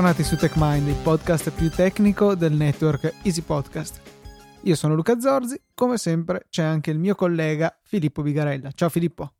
Bentornati 0.00 0.26
su 0.26 0.36
TechMind, 0.38 0.88
il 0.88 1.02
podcast 1.02 1.50
più 1.50 1.68
tecnico 1.68 2.34
del 2.34 2.54
network 2.54 3.16
Easy 3.22 3.42
Podcast. 3.42 4.00
Io 4.62 4.74
sono 4.74 4.94
Luca 4.94 5.20
Zorzi, 5.20 5.60
come 5.74 5.98
sempre 5.98 6.46
c'è 6.48 6.62
anche 6.62 6.90
il 6.90 6.98
mio 6.98 7.14
collega 7.14 7.78
Filippo 7.82 8.22
Bigarella. 8.22 8.70
Ciao 8.72 8.88
Filippo. 8.88 9.34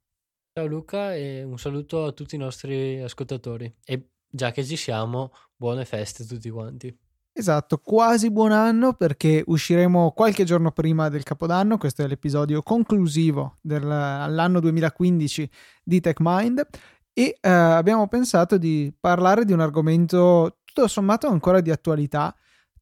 Ciao 0.52 0.66
Luca 0.66 1.14
e 1.14 1.44
un 1.44 1.56
saluto 1.58 2.04
a 2.04 2.12
tutti 2.12 2.34
i 2.34 2.38
nostri 2.38 3.00
ascoltatori. 3.00 3.74
E 3.82 4.10
già 4.28 4.50
che 4.52 4.62
ci 4.62 4.76
siamo, 4.76 5.32
buone 5.56 5.86
feste 5.86 6.24
a 6.24 6.26
tutti 6.26 6.50
quanti. 6.50 6.94
Esatto, 7.32 7.78
quasi 7.78 8.30
buon 8.30 8.52
anno 8.52 8.92
perché 8.92 9.42
usciremo 9.46 10.12
qualche 10.12 10.44
giorno 10.44 10.72
prima 10.72 11.08
del 11.08 11.22
Capodanno, 11.22 11.78
questo 11.78 12.02
è 12.02 12.06
l'episodio 12.06 12.60
conclusivo 12.60 13.56
dell'anno 13.62 14.60
2015 14.60 15.50
di 15.82 16.00
TechMind 16.00 16.68
e 17.12 17.36
eh, 17.40 17.50
abbiamo 17.50 18.08
pensato 18.08 18.56
di 18.56 18.94
parlare 18.98 19.44
di 19.44 19.52
un 19.52 19.60
argomento 19.60 20.59
tutto 20.72 20.86
sommato 20.88 21.26
ancora 21.26 21.60
di 21.60 21.70
attualità, 21.70 22.34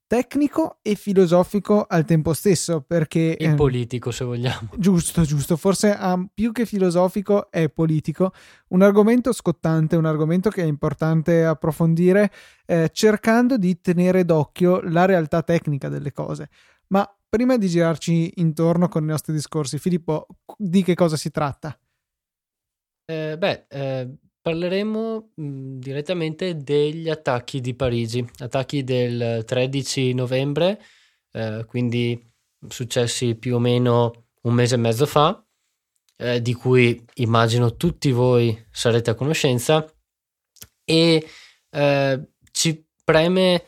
tecnico 0.07 0.79
e 0.83 0.95
filosofico 0.95 1.85
al 1.89 2.05
tempo 2.05 2.33
stesso, 2.33 2.81
perché... 2.81 3.37
E 3.37 3.45
eh, 3.45 3.55
politico, 3.55 4.11
se 4.11 4.25
vogliamo. 4.25 4.71
Giusto, 4.77 5.23
giusto, 5.23 5.57
forse 5.57 5.93
ah, 5.93 6.23
più 6.33 6.53
che 6.53 6.67
filosofico 6.67 7.51
è 7.51 7.69
politico, 7.69 8.33
un 8.69 8.83
argomento 8.83 9.33
scottante, 9.33 9.97
un 9.97 10.07
argomento 10.07 10.51
che 10.51 10.63
è 10.63 10.67
importante 10.67 11.45
approfondire, 11.45 12.31
eh, 12.67 12.91
cercando 12.93 13.57
di 13.57 13.81
tenere 13.81 14.25
d'occhio 14.25 14.81
la 14.83 15.05
realtà 15.05 15.43
tecnica 15.43 15.89
delle 15.89 16.13
cose. 16.13 16.49
Ma 16.89 17.11
prima 17.29 17.57
di 17.57 17.69
girarci 17.69 18.35
intorno 18.37 18.89
con 18.89 19.03
i 19.03 19.07
nostri 19.07 19.33
discorsi, 19.33 19.79
Filippo, 19.79 20.27
di 20.57 20.83
che 20.83 20.95
cosa 20.95 21.17
si 21.17 21.31
tratta? 21.31 21.79
Eh, 23.05 23.37
beh, 23.39 23.67
eh, 23.69 24.19
parleremo 24.49 25.33
mh, 25.35 25.43
mm, 25.43 25.79
direttamente 25.79 26.57
degli 26.57 27.11
attacchi 27.11 27.61
di 27.61 27.75
Parigi, 27.75 28.27
attacchi 28.39 28.83
del 28.83 29.45
13 29.45 30.15
novembre, 30.15 30.81
eh, 31.33 31.65
quindi 31.67 32.19
successi 32.69 33.35
più 33.35 33.57
o 33.57 33.59
meno 33.59 34.29
un 34.43 34.55
mese 34.55 34.77
e 34.77 34.79
mezzo 34.79 35.05
fa, 35.05 35.45
eh, 36.17 36.41
di 36.41 36.55
cui 36.55 37.05
immagino 37.17 37.77
tutti 37.77 38.11
voi 38.11 38.67
sarete 38.71 39.11
a 39.11 39.15
conoscenza, 39.15 39.87
e 40.85 41.27
eh, 41.71 42.29
ci 42.51 42.87
preme 43.05 43.65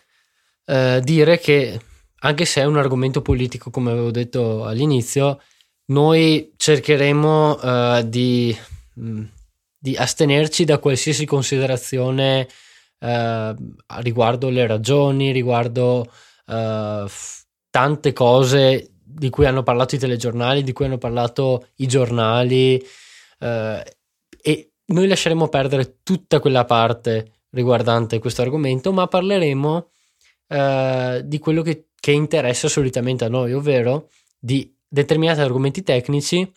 eh, 0.64 1.00
dire 1.04 1.38
che 1.38 1.78
anche 2.20 2.44
se 2.46 2.62
è 2.62 2.64
un 2.64 2.78
argomento 2.78 3.20
politico, 3.20 3.70
come 3.70 3.90
avevo 3.90 4.10
detto 4.10 4.64
all'inizio, 4.64 5.40
noi 5.86 6.52
cercheremo 6.56 8.02
di 8.04 8.56
Mm, 9.00 9.24
di 9.82 9.96
astenerci 9.96 10.64
da 10.64 10.78
qualsiasi 10.78 11.24
considerazione 11.24 12.46
eh, 12.98 13.54
riguardo 14.00 14.50
le 14.50 14.66
ragioni, 14.66 15.32
riguardo 15.32 16.06
eh, 16.46 17.06
tante 17.70 18.12
cose 18.12 18.90
di 19.02 19.30
cui 19.30 19.46
hanno 19.46 19.62
parlato 19.62 19.94
i 19.94 19.98
telegiornali, 19.98 20.62
di 20.62 20.72
cui 20.72 20.84
hanno 20.84 20.98
parlato 20.98 21.68
i 21.76 21.86
giornali 21.86 22.76
eh, 23.38 23.96
e 24.42 24.72
noi 24.86 25.08
lasceremo 25.08 25.48
perdere 25.48 26.00
tutta 26.02 26.40
quella 26.40 26.66
parte 26.66 27.44
riguardante 27.50 28.18
questo 28.18 28.42
argomento, 28.42 28.92
ma 28.92 29.06
parleremo 29.06 29.90
eh, 30.48 31.22
di 31.24 31.38
quello 31.38 31.62
che, 31.62 31.86
che 31.98 32.12
interessa 32.12 32.68
solitamente 32.68 33.24
a 33.24 33.28
noi, 33.28 33.54
ovvero 33.54 34.10
di 34.38 34.76
determinati 34.86 35.40
argomenti 35.40 35.82
tecnici 35.82 36.50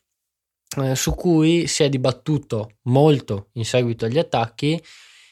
eh, 0.77 0.95
su 0.95 1.13
cui 1.15 1.67
si 1.67 1.83
è 1.83 1.89
dibattuto 1.89 2.77
molto 2.83 3.49
in 3.53 3.65
seguito 3.65 4.05
agli 4.05 4.17
attacchi 4.17 4.81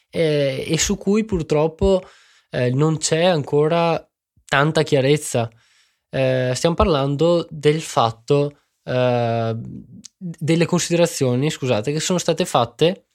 eh, 0.09 0.66
e 0.68 0.78
su 0.78 0.97
cui 0.97 1.24
purtroppo 1.24 2.03
eh, 2.50 2.69
non 2.72 2.97
c'è 2.97 3.24
ancora 3.24 4.06
tanta 4.46 4.84
chiarezza. 4.84 5.50
Eh, 6.09 6.52
stiamo 6.53 6.75
parlando 6.75 7.47
del 7.50 7.81
fatto, 7.81 8.59
eh, 8.84 9.56
delle 10.18 10.66
considerazioni, 10.66 11.50
scusate, 11.50 11.91
che 11.91 12.00
sono 12.00 12.19
state 12.19 12.46
fatte 12.46 13.06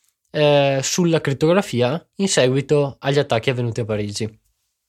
sulla 0.82 1.22
crittografia 1.22 2.06
in 2.16 2.28
seguito 2.28 2.96
agli 2.98 3.18
attacchi 3.18 3.48
avvenuti 3.48 3.80
a 3.80 3.86
Parigi. 3.86 4.40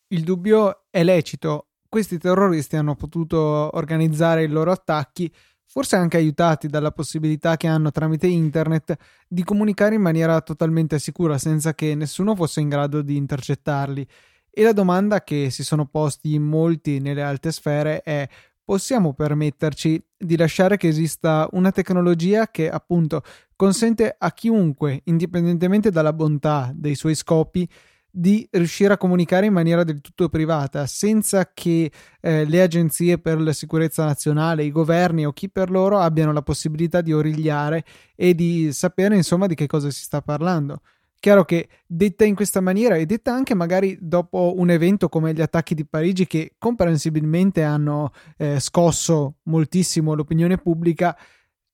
Il 0.10 0.24
dubbio 0.24 0.88
è 0.90 1.04
lecito. 1.04 1.70
Questi 1.88 2.18
terroristi 2.18 2.76
hanno 2.76 2.96
potuto 2.96 3.38
organizzare 3.74 4.44
i 4.44 4.50
loro 4.50 4.72
attacchi 4.74 5.34
forse 5.68 5.96
anche 5.96 6.18
aiutati 6.18 6.68
dalla 6.68 6.92
possibilità 6.92 7.58
che 7.58 7.68
hanno 7.68 7.92
tramite 7.92 8.28
internet 8.28 8.96
di 9.28 9.44
comunicare 9.44 9.96
in 9.96 10.02
maniera 10.02 10.40
totalmente 10.42 10.98
sicura 10.98 11.38
senza 11.38 11.76
che 11.76 11.94
nessuno 11.94 12.36
fosse 12.36 12.62
in 12.62 12.70
grado 12.70 13.02
di 13.02 13.16
intercettarli. 13.16 14.08
E 14.50 14.64
la 14.64 14.74
domanda 14.74 15.24
che 15.24 15.50
si 15.52 15.64
sono 15.64 15.86
posti 15.86 16.34
in 16.34 16.44
molti 16.44 17.00
nelle 17.00 17.22
alte 17.22 17.52
sfere 17.52 18.02
è 18.02 18.28
possiamo 18.64 19.14
permetterci 19.14 20.04
di 20.18 20.36
lasciare 20.36 20.78
che 20.78 20.88
esista 20.88 21.48
una 21.52 21.72
tecnologia 21.72 22.48
che 22.48 22.70
appunto 22.70 23.22
consente 23.56 24.16
a 24.18 24.32
chiunque, 24.34 25.02
indipendentemente 25.06 25.92
dalla 25.92 26.12
bontà 26.12 26.72
dei 26.74 26.96
suoi 26.96 27.16
scopi, 27.16 27.70
di 28.18 28.48
riuscire 28.50 28.94
a 28.94 28.98
comunicare 28.98 29.46
in 29.46 29.54
maniera 29.54 29.84
del 29.84 30.02
tutto 30.02 30.28
privata, 30.28 30.88
senza 30.88 31.52
che 31.54 31.92
eh, 32.20 32.46
le 32.46 32.62
agenzie 32.64 33.20
per 33.20 33.40
la 33.40 33.54
sicurezza 33.54 34.06
nazionale, 34.06 34.64
i 34.64 34.72
governi 34.72 35.24
o 35.24 35.32
chi 35.32 35.52
per 35.52 35.70
loro 35.70 36.00
abbiano 36.00 36.34
la 36.34 36.42
possibilità 36.42 37.02
di 37.02 37.14
origliare 37.14 37.86
e 38.16 38.34
di 38.34 38.74
sapere 38.74 39.16
insomma 39.16 39.46
di 39.46 39.54
che 39.54 39.68
cosa 39.68 39.92
si 39.92 40.02
sta 40.02 40.24
parlando. 40.24 40.82
Chiaro 41.20 41.46
che 41.46 41.70
detta 41.86 42.26
in 42.26 42.34
questa 42.34 42.60
maniera 42.60 42.96
e 42.96 43.06
detta 43.06 43.34
anche 43.34 43.54
magari 43.54 43.98
dopo 44.02 44.56
un 44.58 44.72
evento 44.72 45.10
come 45.10 45.34
gli 45.34 45.42
attacchi 45.42 45.76
di 45.76 45.86
Parigi 45.86 46.26
che 46.26 46.56
comprensibilmente 46.58 47.62
hanno 47.62 48.12
eh, 48.38 48.60
scosso 48.60 49.36
moltissimo 49.44 50.16
l'opinione 50.16 50.58
pubblica, 50.58 51.16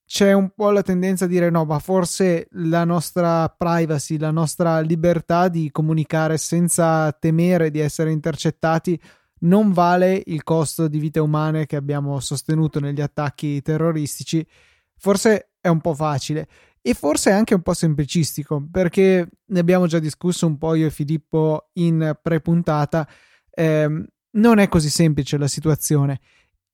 c'è 0.06 0.32
un 0.32 0.50
po' 0.54 0.70
la 0.70 0.82
tendenza 0.82 1.24
a 1.24 1.28
dire 1.28 1.50
no, 1.50 1.64
ma 1.64 1.78
forse 1.78 2.48
la 2.52 2.84
nostra 2.84 3.48
privacy, 3.48 4.18
la 4.18 4.30
nostra 4.30 4.80
libertà 4.80 5.48
di 5.48 5.70
comunicare 5.70 6.36
senza 6.36 7.10
temere 7.12 7.70
di 7.70 7.78
essere 7.78 8.12
intercettati 8.12 9.00
non 9.40 9.72
vale 9.72 10.22
il 10.26 10.42
costo 10.42 10.88
di 10.88 10.98
vite 10.98 11.20
umane 11.20 11.66
che 11.66 11.76
abbiamo 11.76 12.20
sostenuto 12.20 12.80
negli 12.80 13.00
attacchi 13.00 13.60
terroristici. 13.62 14.46
Forse 14.96 15.50
è 15.60 15.68
un 15.68 15.80
po' 15.80 15.94
facile 15.94 16.48
e 16.80 16.94
forse 16.94 17.30
è 17.30 17.32
anche 17.32 17.54
un 17.54 17.62
po' 17.62 17.74
semplicistico 17.74 18.66
perché 18.70 19.28
ne 19.46 19.58
abbiamo 19.58 19.86
già 19.86 19.98
discusso 19.98 20.46
un 20.46 20.58
po' 20.58 20.74
io 20.74 20.86
e 20.86 20.90
Filippo 20.90 21.70
in 21.74 22.16
pre-puntata. 22.22 23.08
Eh, 23.50 24.06
non 24.36 24.58
è 24.58 24.68
così 24.68 24.90
semplice 24.90 25.38
la 25.38 25.46
situazione 25.46 26.20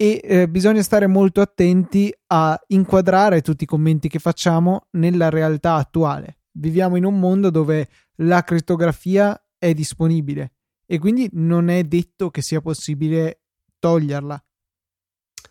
e 0.00 0.18
eh, 0.24 0.48
bisogna 0.48 0.82
stare 0.82 1.06
molto 1.06 1.42
attenti 1.42 2.10
a 2.28 2.58
inquadrare 2.68 3.42
tutti 3.42 3.64
i 3.64 3.66
commenti 3.66 4.08
che 4.08 4.18
facciamo 4.18 4.86
nella 4.92 5.28
realtà 5.28 5.74
attuale. 5.74 6.38
Viviamo 6.52 6.96
in 6.96 7.04
un 7.04 7.18
mondo 7.18 7.50
dove 7.50 7.86
la 8.22 8.42
crittografia 8.42 9.38
è 9.58 9.74
disponibile 9.74 10.52
e 10.86 10.98
quindi 10.98 11.28
non 11.32 11.68
è 11.68 11.84
detto 11.84 12.30
che 12.30 12.40
sia 12.40 12.62
possibile 12.62 13.42
toglierla. 13.78 14.42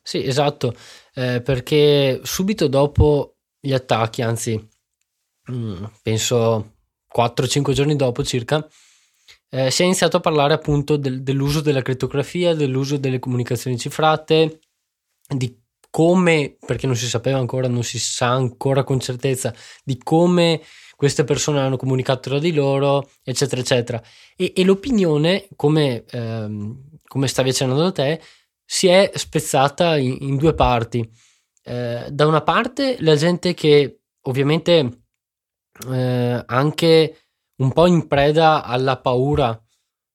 Sì, 0.01 0.25
esatto, 0.25 0.73
eh, 1.13 1.43
perché 1.43 2.21
subito 2.23 2.65
dopo 2.65 3.37
gli 3.59 3.71
attacchi, 3.71 4.23
anzi, 4.23 4.55
mh, 5.45 5.53
mm, 5.53 5.83
penso 6.01 6.77
4-5 7.07 7.71
giorni 7.73 7.95
dopo 7.95 8.23
circa, 8.23 8.67
eh, 9.49 9.71
si 9.71 9.81
è 9.81 9.85
iniziato 9.85 10.17
a 10.17 10.21
parlare 10.21 10.53
appunto 10.53 10.95
del, 10.95 11.23
dell'uso 11.23 11.61
della 11.61 11.81
crittografia, 11.81 12.53
dell'uso 12.53 12.97
delle 12.97 13.19
comunicazioni 13.19 13.77
cifrate, 13.77 14.59
di 15.27 15.57
come, 15.89 16.57
perché 16.65 16.85
non 16.85 16.95
si 16.95 17.07
sapeva 17.07 17.39
ancora, 17.39 17.67
non 17.67 17.83
si 17.83 17.99
sa 17.99 18.29
ancora 18.29 18.83
con 18.83 18.99
certezza, 18.99 19.53
di 19.83 19.97
come 19.97 20.61
queste 20.95 21.23
persone 21.23 21.59
hanno 21.59 21.77
comunicato 21.77 22.29
tra 22.29 22.39
di 22.39 22.53
loro, 22.53 23.09
eccetera, 23.23 23.61
eccetera. 23.61 24.03
E, 24.35 24.53
e 24.55 24.63
l'opinione, 24.63 25.47
come, 25.55 26.03
ehm, 26.09 26.97
come 27.07 27.27
stavi 27.27 27.49
accennando 27.49 27.91
te, 27.91 28.21
si 28.65 28.87
è 28.87 29.09
spezzata 29.15 29.97
in, 29.97 30.17
in 30.19 30.37
due 30.37 30.53
parti. 30.53 31.09
Eh, 31.63 32.05
da 32.11 32.27
una 32.27 32.41
parte 32.41 32.97
la 32.99 33.15
gente 33.15 33.53
che 33.53 34.01
ovviamente 34.23 35.03
eh, 35.89 36.43
anche 36.45 37.28
un 37.59 37.71
po' 37.71 37.87
in 37.87 38.07
preda 38.07 38.63
alla 38.63 38.99
paura, 38.99 39.59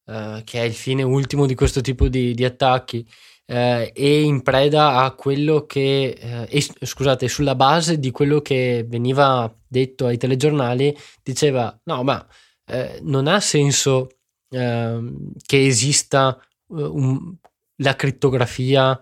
eh, 0.06 0.42
che 0.44 0.60
è 0.60 0.64
il 0.64 0.74
fine 0.74 1.02
ultimo 1.02 1.46
di 1.46 1.54
questo 1.54 1.80
tipo 1.80 2.08
di, 2.08 2.34
di 2.34 2.44
attacchi, 2.44 3.06
eh, 3.46 3.92
e 3.94 4.22
in 4.22 4.42
preda 4.42 5.02
a 5.02 5.14
quello 5.14 5.66
che, 5.66 6.16
eh, 6.18 6.48
e, 6.48 6.86
scusate, 6.86 7.28
sulla 7.28 7.54
base 7.54 7.98
di 7.98 8.10
quello 8.10 8.40
che 8.40 8.84
veniva 8.88 9.52
detto 9.66 10.06
ai 10.06 10.16
telegiornali, 10.16 10.96
diceva: 11.22 11.78
no, 11.84 12.02
ma 12.02 12.26
eh, 12.66 13.00
non 13.02 13.26
ha 13.26 13.40
senso 13.40 14.08
ehm, 14.50 15.32
che 15.44 15.66
esista 15.66 16.38
eh, 16.40 16.82
un, 16.82 17.34
la 17.76 17.96
crittografia 17.96 18.98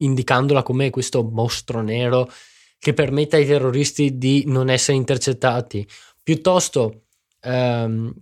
indicandola 0.00 0.62
come 0.62 0.90
questo 0.90 1.22
mostro 1.24 1.80
nero 1.82 2.30
che 2.78 2.94
permette 2.94 3.36
ai 3.36 3.46
terroristi 3.46 4.16
di 4.18 4.44
non 4.46 4.70
essere 4.70 4.96
intercettati 4.96 5.86
Piuttosto 6.28 7.04
ehm, 7.40 8.12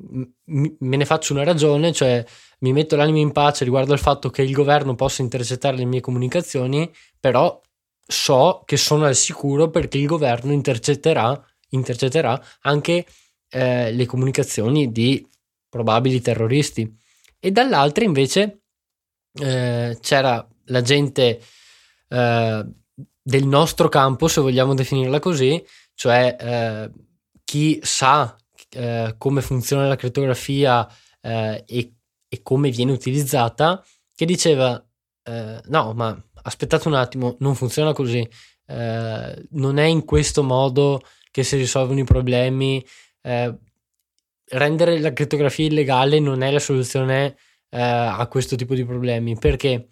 me 0.45 0.97
ne 0.97 1.05
faccio 1.05 1.33
una 1.33 1.43
ragione, 1.43 1.93
cioè 1.93 2.25
mi 2.61 2.73
metto 2.73 2.95
l'animo 2.95 3.19
in 3.19 3.33
pace 3.33 3.65
riguardo 3.65 3.93
al 3.93 3.99
fatto 3.99 4.31
che 4.31 4.43
il 4.43 4.53
governo 4.53 4.95
possa 4.95 5.23
intercettare 5.23 5.77
le 5.77 5.87
mie 5.87 6.01
comunicazioni, 6.01 6.89
però 7.19 7.61
so 8.07 8.63
che 8.65 8.77
sono 8.77 9.07
al 9.07 9.17
sicuro 9.17 9.71
perché 9.71 9.99
il 9.99 10.07
governo 10.07 10.53
intercetterà, 10.53 11.45
intercetterà 11.71 12.41
anche 12.61 13.05
eh, 13.49 13.91
le 13.91 14.07
comunicazioni 14.07 14.93
di 14.93 15.29
probabili 15.69 16.21
terroristi. 16.21 16.89
E 17.41 17.51
dall'altra 17.51 18.05
invece 18.05 18.61
eh, 19.33 19.99
c'era 20.01 20.49
la 20.67 20.81
gente 20.81 21.43
eh, 22.09 22.67
del 23.21 23.47
nostro 23.47 23.89
campo, 23.89 24.29
se 24.29 24.41
vogliamo 24.41 24.75
definirla 24.75 25.19
così, 25.19 25.61
cioè 25.97 26.37
eh, 26.39 27.05
chi 27.57 27.81
sa 27.83 28.37
eh, 28.71 29.15
come 29.17 29.41
funziona 29.41 29.89
la 29.89 29.97
crittografia 29.97 30.87
eh, 31.23 31.65
e, 31.67 31.95
e, 32.29 32.43
come 32.43 32.69
viene 32.71 32.93
utilizzata, 32.93 33.83
che 34.15 34.27
diceva 34.27 34.81
no, 35.29 35.93
ma 35.93 36.25
aspettate 36.45 36.87
un 36.87 36.95
attimo, 36.95 37.35
non 37.41 37.57
funziona 37.57 37.93
così, 37.93 38.25
non 38.67 39.77
è 39.77 39.85
in 39.85 40.05
questo 40.05 40.45
modo 40.45 41.01
che 41.33 41.43
si 41.43 41.57
risolvono 41.57 41.99
i 41.99 42.05
problemi, 42.05 42.81
rendere 43.23 45.01
la 45.01 45.13
crittografia 45.13 45.67
illegale 45.67 46.21
non 46.21 46.43
è 46.43 46.53
la 46.53 46.61
soluzione 46.61 47.37
eh, 47.71 47.81
a 47.81 48.25
questo 48.29 48.55
tipo 48.55 48.75
di 48.75 48.85
problemi. 48.85 49.37
Perché, 49.37 49.89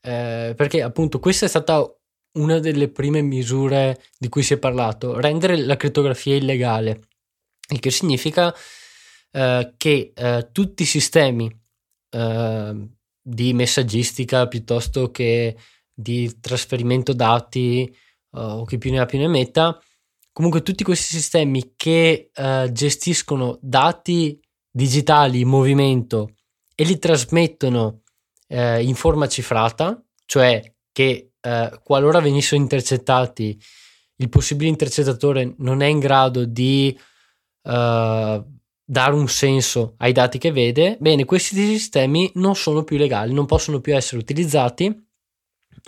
eh, 0.00 0.54
perché 0.56 0.82
appunto 0.82 1.18
questa 1.18 1.46
è 1.46 1.48
stata 1.48 1.84
una 2.32 2.58
delle 2.58 2.88
prime 2.88 3.22
misure 3.22 4.02
di 4.18 4.28
cui 4.28 4.42
si 4.42 4.54
è 4.54 4.58
parlato, 4.58 5.18
rendere 5.18 5.56
la 5.56 5.76
crittografia 5.76 6.34
illegale, 6.34 7.08
il 7.70 7.80
che 7.80 7.90
significa 7.90 8.54
eh, 9.30 9.74
che 9.76 10.12
eh, 10.14 10.48
tutti 10.52 10.82
i 10.82 10.86
sistemi 10.86 11.50
eh, 12.10 12.88
di 13.20 13.52
messaggistica 13.52 14.46
piuttosto 14.46 15.10
che 15.10 15.56
di 15.92 16.40
trasferimento 16.40 17.12
dati 17.12 17.92
o 18.30 18.64
chi 18.66 18.78
più 18.78 18.90
ne 18.90 19.00
ha 19.00 19.06
più 19.06 19.18
ne 19.18 19.26
metta 19.26 19.80
comunque 20.38 20.62
tutti 20.62 20.84
questi 20.84 21.16
sistemi 21.16 21.72
che 21.74 22.30
uh, 22.32 22.70
gestiscono 22.70 23.58
dati 23.60 24.40
digitali 24.70 25.40
in 25.40 25.48
movimento 25.48 26.30
e 26.76 26.84
li 26.84 26.96
trasmettono 26.96 28.02
uh, 28.46 28.78
in 28.78 28.94
forma 28.94 29.26
cifrata, 29.26 30.00
cioè 30.26 30.62
che 30.92 31.27
uh, 31.48 31.80
qualora 31.82 32.20
venissero 32.20 32.60
intercettati, 32.60 33.58
il 34.16 34.28
possibile 34.28 34.68
intercettatore 34.68 35.54
non 35.58 35.80
è 35.80 35.86
in 35.86 35.98
grado 35.98 36.44
di 36.44 36.98
dare 37.70 39.12
un 39.12 39.28
senso 39.28 39.94
ai 39.98 40.12
dati 40.12 40.38
che 40.38 40.52
vede, 40.52 40.96
bene, 40.98 41.26
questi 41.26 41.54
sistemi 41.54 42.30
non 42.36 42.56
sono 42.56 42.82
più 42.82 42.96
legali, 42.96 43.34
non 43.34 43.44
possono 43.44 43.80
più 43.80 43.94
essere 43.94 44.22
utilizzati, 44.22 44.90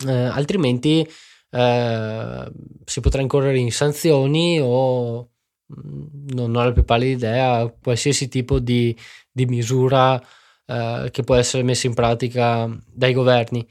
altrimenti 0.07 1.09
eh, 1.51 2.53
si 2.85 3.01
potrà 3.01 3.21
incorrere 3.21 3.59
in 3.59 3.73
sanzioni 3.73 4.61
o 4.61 5.31
mm, 5.75 6.29
non 6.31 6.55
ho 6.55 6.65
la 6.65 6.73
più 6.73 6.85
pallida 6.85 7.29
idea, 7.29 7.75
qualsiasi 7.83 8.29
tipo 8.29 8.59
di, 8.59 8.97
di 9.31 9.47
misura 9.47 10.21
eh, 10.67 11.09
che 11.11 11.23
può 11.23 11.35
essere 11.35 11.63
messa 11.63 11.87
in 11.87 11.95
pratica 11.95 12.69
dai 12.87 13.13
governi. 13.13 13.67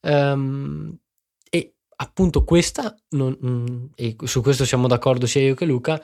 Um, 0.00 0.96
appunto 1.96 2.44
questa, 2.44 2.94
non, 3.10 3.36
mm, 3.44 3.86
e 3.94 4.16
su 4.24 4.42
questo 4.42 4.64
siamo 4.64 4.86
d'accordo 4.88 5.26
sia 5.26 5.42
io 5.42 5.54
che 5.54 5.64
Luca, 5.64 6.00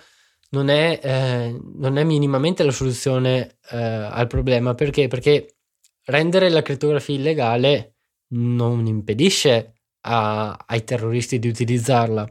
non 0.50 0.68
è, 0.68 1.00
eh, 1.02 1.58
non 1.76 1.96
è 1.98 2.04
minimamente 2.04 2.62
la 2.62 2.72
soluzione 2.72 3.58
eh, 3.70 3.76
al 3.76 4.26
problema. 4.26 4.74
Perché? 4.74 5.08
Perché 5.08 5.56
rendere 6.04 6.50
la 6.50 6.62
crittografia 6.62 7.14
illegale 7.14 7.94
non 8.34 8.86
impedisce 8.86 9.74
a, 10.00 10.64
ai 10.66 10.84
terroristi 10.84 11.38
di 11.38 11.48
utilizzarla. 11.48 12.28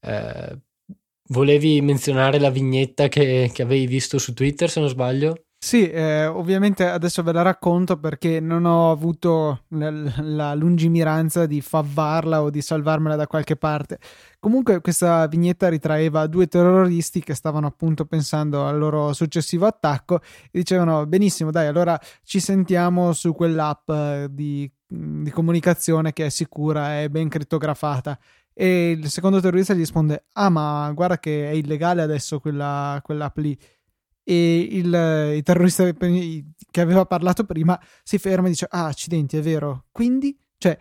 Eh, 0.00 0.58
volevi 1.28 1.80
menzionare 1.80 2.38
la 2.38 2.50
vignetta 2.50 3.08
che, 3.08 3.50
che, 3.52 3.62
avevi 3.62 3.86
visto 3.86 4.18
su 4.18 4.32
Twitter, 4.34 4.68
se 4.70 4.80
non 4.80 4.88
sbaglio? 4.88 5.44
Sì, 5.62 5.90
eh, 5.90 6.24
ovviamente 6.26 6.88
adesso 6.88 7.22
ve 7.22 7.32
la 7.32 7.42
racconto 7.42 7.98
perché 7.98 8.40
non 8.40 8.64
ho 8.64 8.90
avuto 8.90 9.64
la, 9.68 9.90
la 10.22 10.54
lungimiranza 10.54 11.44
di 11.44 11.60
favvarla 11.60 12.40
o 12.42 12.48
di 12.48 12.62
salvarmela 12.62 13.14
da 13.14 13.26
qualche 13.26 13.56
parte. 13.56 13.98
Comunque 14.38 14.80
questa 14.80 15.26
vignetta 15.26 15.68
ritraeva 15.68 16.26
due 16.28 16.46
terroristi 16.46 17.20
che 17.22 17.34
stavano 17.34 17.66
appunto 17.66 18.06
pensando 18.06 18.64
al 18.64 18.78
loro 18.78 19.12
successivo 19.12 19.66
attacco 19.66 20.20
e 20.50 20.58
dicevano 20.60 21.04
benissimo, 21.06 21.50
dai, 21.50 21.66
allora 21.66 22.00
ci 22.24 22.40
sentiamo 22.40 23.12
su 23.12 23.34
quell'app 23.34 23.88
eh, 23.90 24.26
di 24.30 24.70
di 24.92 25.30
comunicazione 25.30 26.12
che 26.12 26.26
è 26.26 26.28
sicura, 26.30 26.98
è 27.00 27.08
ben 27.08 27.28
crittografata. 27.28 28.18
E 28.52 28.90
il 28.90 29.08
secondo 29.08 29.40
terrorista 29.40 29.72
gli 29.72 29.78
risponde: 29.78 30.24
Ah, 30.32 30.48
ma 30.48 30.90
guarda 30.92 31.18
che 31.18 31.48
è 31.48 31.52
illegale 31.52 32.02
adesso 32.02 32.40
quella, 32.40 32.98
quell'app 33.02 33.36
lì. 33.38 33.56
E 34.30 34.68
il, 34.70 35.32
il, 35.34 35.42
terrorista 35.42 35.90
che 35.92 36.80
aveva 36.80 37.04
parlato 37.04 37.44
prima 37.44 37.76
si 38.04 38.16
ferma 38.16 38.46
e 38.46 38.50
dice: 38.50 38.68
Ah, 38.70 38.86
accidenti, 38.86 39.36
è 39.36 39.42
vero. 39.42 39.86
Quindi, 39.90 40.38
cioè, 40.56 40.78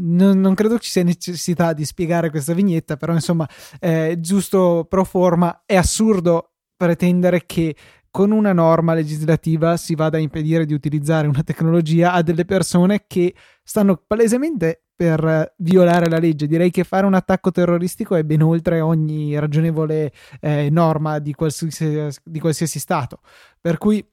non, 0.00 0.40
non, 0.40 0.54
credo 0.54 0.78
ci 0.78 0.90
sia 0.90 1.02
necessità 1.02 1.74
di 1.74 1.84
spiegare 1.84 2.30
questa 2.30 2.54
vignetta, 2.54 2.96
però 2.96 3.12
insomma, 3.12 3.46
eh, 3.78 4.16
giusto 4.18 4.86
pro 4.88 5.04
forma, 5.04 5.64
è 5.66 5.76
assurdo 5.76 6.54
pretendere 6.74 7.44
che 7.44 7.76
con 8.10 8.30
una 8.30 8.54
norma 8.54 8.94
legislativa 8.94 9.76
si 9.76 9.94
vada 9.94 10.16
a 10.16 10.20
impedire 10.20 10.64
di 10.64 10.72
utilizzare 10.72 11.26
una 11.26 11.42
tecnologia 11.42 12.12
a 12.12 12.22
delle 12.22 12.46
persone 12.46 13.04
che 13.06 13.34
stanno 13.62 14.02
palesemente 14.06 14.81
per 14.94 15.54
violare 15.58 16.08
la 16.08 16.18
legge. 16.18 16.46
Direi 16.46 16.70
che 16.70 16.84
fare 16.84 17.06
un 17.06 17.14
attacco 17.14 17.50
terroristico 17.50 18.14
è 18.14 18.22
ben 18.24 18.42
oltre 18.42 18.80
ogni 18.80 19.38
ragionevole 19.38 20.12
eh, 20.40 20.68
norma 20.70 21.18
di 21.18 21.32
qualsiasi, 21.34 22.20
di 22.22 22.40
qualsiasi, 22.40 22.78
Stato. 22.78 23.20
Per 23.60 23.78
cui 23.78 24.04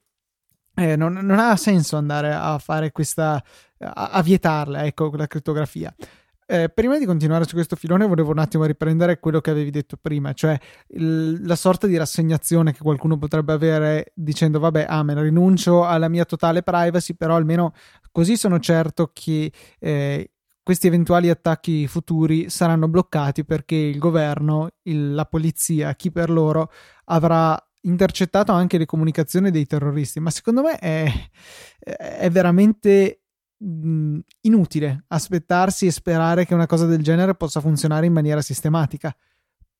eh, 0.74 0.96
non, 0.96 1.12
non, 1.12 1.38
ha 1.38 1.56
senso 1.56 1.96
andare 1.96 2.32
a 2.32 2.58
fare 2.58 2.92
questa, 2.92 3.42
a, 3.78 4.10
a 4.10 4.22
vietarla, 4.22 4.84
ecco, 4.84 5.10
la 5.14 5.26
crittografia. 5.26 5.94
Eh, 6.52 6.68
prima 6.68 6.98
di 6.98 7.04
continuare 7.04 7.46
su 7.46 7.54
questo 7.54 7.76
filone, 7.76 8.08
volevo 8.08 8.32
un 8.32 8.38
attimo 8.38 8.64
riprendere 8.64 9.20
quello 9.20 9.40
che 9.40 9.50
avevi 9.50 9.70
detto 9.70 9.96
prima, 9.96 10.32
cioè 10.32 10.58
il, 10.88 11.46
la 11.46 11.54
sorta 11.54 11.86
di 11.86 11.96
rassegnazione 11.96 12.72
che 12.72 12.80
qualcuno 12.80 13.16
potrebbe 13.18 13.52
avere 13.52 14.10
dicendo: 14.16 14.58
Vabbè, 14.58 14.86
amen, 14.88 15.22
rinuncio 15.22 15.84
alla 15.84 16.08
mia 16.08 16.24
totale 16.24 16.64
privacy, 16.64 17.14
però 17.14 17.36
almeno 17.36 17.72
così 18.10 18.36
sono 18.36 18.58
certo 18.58 19.10
che. 19.12 19.52
Eh, 19.78 20.30
questi 20.70 20.86
eventuali 20.86 21.28
attacchi 21.28 21.88
futuri 21.88 22.48
saranno 22.48 22.86
bloccati 22.86 23.44
perché 23.44 23.74
il 23.74 23.98
governo, 23.98 24.68
il, 24.82 25.14
la 25.14 25.24
polizia, 25.24 25.96
chi 25.96 26.12
per 26.12 26.30
loro 26.30 26.70
avrà 27.06 27.60
intercettato 27.82 28.52
anche 28.52 28.78
le 28.78 28.86
comunicazioni 28.86 29.50
dei 29.50 29.66
terroristi. 29.66 30.20
Ma 30.20 30.30
secondo 30.30 30.62
me 30.62 30.78
è, 30.78 31.12
è 31.80 32.30
veramente 32.30 33.22
mh, 33.56 34.18
inutile 34.42 35.06
aspettarsi 35.08 35.86
e 35.86 35.90
sperare 35.90 36.46
che 36.46 36.54
una 36.54 36.66
cosa 36.66 36.86
del 36.86 37.02
genere 37.02 37.34
possa 37.34 37.60
funzionare 37.60 38.06
in 38.06 38.12
maniera 38.12 38.40
sistematica. 38.40 39.12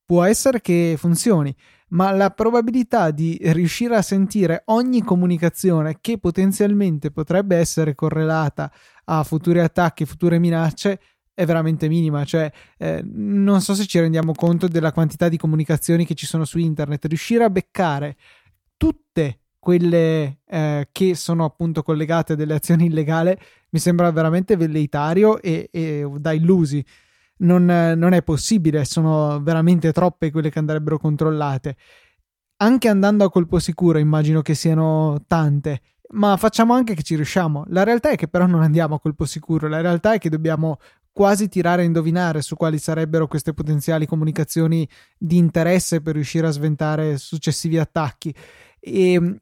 Può 0.05 0.25
essere 0.25 0.61
che 0.61 0.97
funzioni, 0.99 1.55
ma 1.91 2.11
la 2.11 2.31
probabilità 2.31 3.13
di 3.13 3.39
riuscire 3.41 3.95
a 3.95 4.03
sentire 4.03 4.63
ogni 4.67 5.05
comunicazione 5.05 5.99
che 6.01 6.19
potenzialmente 6.19 7.13
potrebbe 7.13 7.57
essere 7.59 7.95
correlata 7.95 8.73
a 9.13 9.25
futuri 9.25 9.59
attacchi, 9.61 10.07
future 10.07 10.39
minacce, 10.39 11.01
è 11.35 11.45
veramente 11.45 11.89
minima. 11.89 12.25
Cioè, 12.25 12.51
eh, 12.79 13.03
non 13.05 13.61
so 13.61 13.75
se 13.75 13.87
ci 13.87 13.99
rendiamo 13.99 14.33
conto 14.33 14.69
della 14.69 14.93
quantità 14.93 15.29
di 15.29 15.37
comunicazioni 15.37 16.07
che 16.07 16.15
ci 16.15 16.27
sono 16.27 16.45
su 16.45 16.59
internet. 16.59 17.07
Riuscire 17.07 17.45
a 17.45 17.51
beccare 17.51 18.17
tutte 18.77 19.41
quelle 19.59 20.39
eh, 20.47 20.89
che 20.91 21.15
sono 21.15 21.45
appunto 21.45 21.83
collegate 21.83 22.33
a 22.33 22.37
delle 22.37 22.55
azioni 22.55 22.87
illegali 22.87 23.37
mi 23.71 23.79
sembra 23.79 24.11
veramente 24.11 24.57
velleitario 24.57 25.41
e, 25.41 25.69
e 25.71 26.09
da 26.19 26.33
illusi. 26.33 26.85
Non, 27.39 27.65
non, 27.65 28.13
è 28.13 28.23
possibile, 28.23 28.85
sono 28.85 29.41
veramente 29.43 29.93
troppe 29.93 30.31
quelle 30.31 30.51
che 30.51 30.59
andrebbero 30.59 30.99
controllate. 30.99 31.77
Anche 32.57 32.89
andando 32.89 33.25
a 33.25 33.31
colpo 33.31 33.59
sicuro, 33.59 33.99
immagino 33.99 34.43
che 34.43 34.55
siano 34.55 35.25
tante, 35.27 35.81
ma 36.13 36.37
facciamo 36.37 36.75
anche 36.75 36.95
che 36.95 37.03
ci 37.03 37.15
riusciamo. 37.15 37.65
La 37.69 37.85
realtà 37.85 38.11
è 38.11 38.17
che 38.17 38.29
però 38.29 38.47
non 38.47 38.63
andiamo 38.63 38.97
a 38.97 39.01
colpo 39.01 39.25
sicuro, 39.25 39.69
la 39.69 39.81
realtà 39.81 40.15
è 40.15 40.19
che 40.19 40.29
dobbiamo 40.29 40.79
quasi 41.13 41.49
tirare 41.49 41.83
a 41.83 41.85
indovinare 41.85 42.41
su 42.41 42.57
quali 42.57 42.79
sarebbero 42.79 43.27
queste 43.27 43.53
potenziali 43.53 44.07
comunicazioni 44.07 44.89
di 45.19 45.37
interesse 45.37 46.01
per 46.01 46.15
riuscire 46.15 46.47
a 46.47 46.51
sventare 46.51 47.19
successivi 47.19 47.79
attacchi. 47.79 48.35
E 48.79 49.41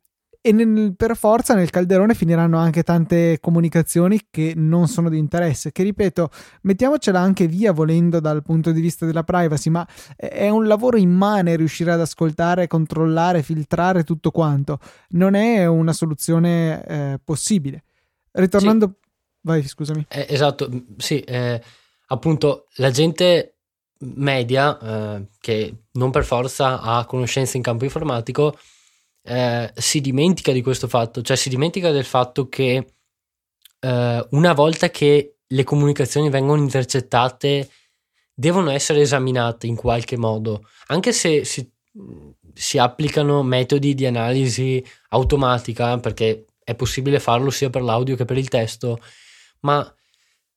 e 0.49 0.53
nel, 0.53 0.95
per 0.97 1.15
forza 1.15 1.55
nel 1.55 1.69
calderone 1.69 2.15
finiranno 2.15 2.57
anche 2.57 2.83
tante 2.83 3.39
comunicazioni 3.39 4.29
che 4.31 4.55
non 4.57 4.89
sono 4.89 5.11
di 5.11 5.19
interesse, 5.19 5.73
che 5.73 5.83
ripeto, 5.83 6.31
mettiamocela 6.63 7.21
anche 7.21 7.47
via 7.47 7.71
volendo 7.73 8.19
dal 8.19 8.43
punto 8.43 8.73
di 8.73 8.81
vista 8.81 9.05
della 9.05 9.25
privacy, 9.25 9.69
ma 9.69 9.87
è 10.17 10.49
un 10.49 10.67
lavoro 10.67 10.97
immane 10.97 11.55
riuscire 11.55 11.93
ad 11.93 12.01
ascoltare, 12.01 12.67
controllare, 12.67 13.43
filtrare 13.43 14.05
tutto 14.05 14.31
quanto, 14.31 14.79
non 15.11 15.35
è 15.35 15.67
una 15.67 15.93
soluzione 15.93 16.85
eh, 16.87 17.21
possibile. 17.23 17.85
Ritornando... 18.33 18.87
Sì. 18.87 19.07
Vai, 19.41 19.63
scusami. 19.67 20.07
Eh, 20.09 20.27
esatto, 20.31 20.69
sì, 20.97 21.21
eh, 21.21 21.63
appunto 22.07 22.67
la 22.77 22.91
gente 22.91 23.59
media 24.01 24.79
eh, 24.79 25.27
che 25.41 25.75
non 25.93 26.11
per 26.11 26.25
forza 26.25 26.81
ha 26.81 27.05
conoscenze 27.05 27.57
in 27.59 27.63
campo 27.63 27.85
informatico 27.85 28.57
eh, 29.29 29.71
si 29.75 30.01
dimentica 30.01 30.53
di 30.53 30.63
questo 30.63 30.89
fatto, 30.89 31.21
cioè 31.21 31.37
si 31.37 31.51
dimentica 31.51 31.91
del 31.91 32.05
fatto 32.05 32.49
che 32.49 32.95
eh, 33.81 34.27
una 34.31 34.53
volta 34.55 34.89
che 34.91 35.37
le 35.47 35.65
comunicazioni 35.65 36.31
vengono 36.31 36.63
intercettate 36.63 37.69
devono 38.33 38.71
essere 38.71 39.03
esaminate 39.03 39.67
in 39.67 39.77
qualche 39.77 40.17
modo, 40.17 40.67
anche 40.87 41.13
se 41.13 41.45
si, 41.45 41.71
si 42.55 42.79
applicano 42.79 43.43
metodi 43.43 43.95
di 43.95 44.07
analisi 44.07 44.83
automatica, 45.11 45.99
perché 45.99 46.47
è 46.65 46.75
possibile 46.75 47.21
farlo 47.21 47.51
sia 47.51 47.69
per 47.69 47.83
l'audio 47.83 48.17
che 48.17 48.25
per 48.25 48.39
il 48.39 48.49
testo, 48.49 48.99
ma 49.61 49.95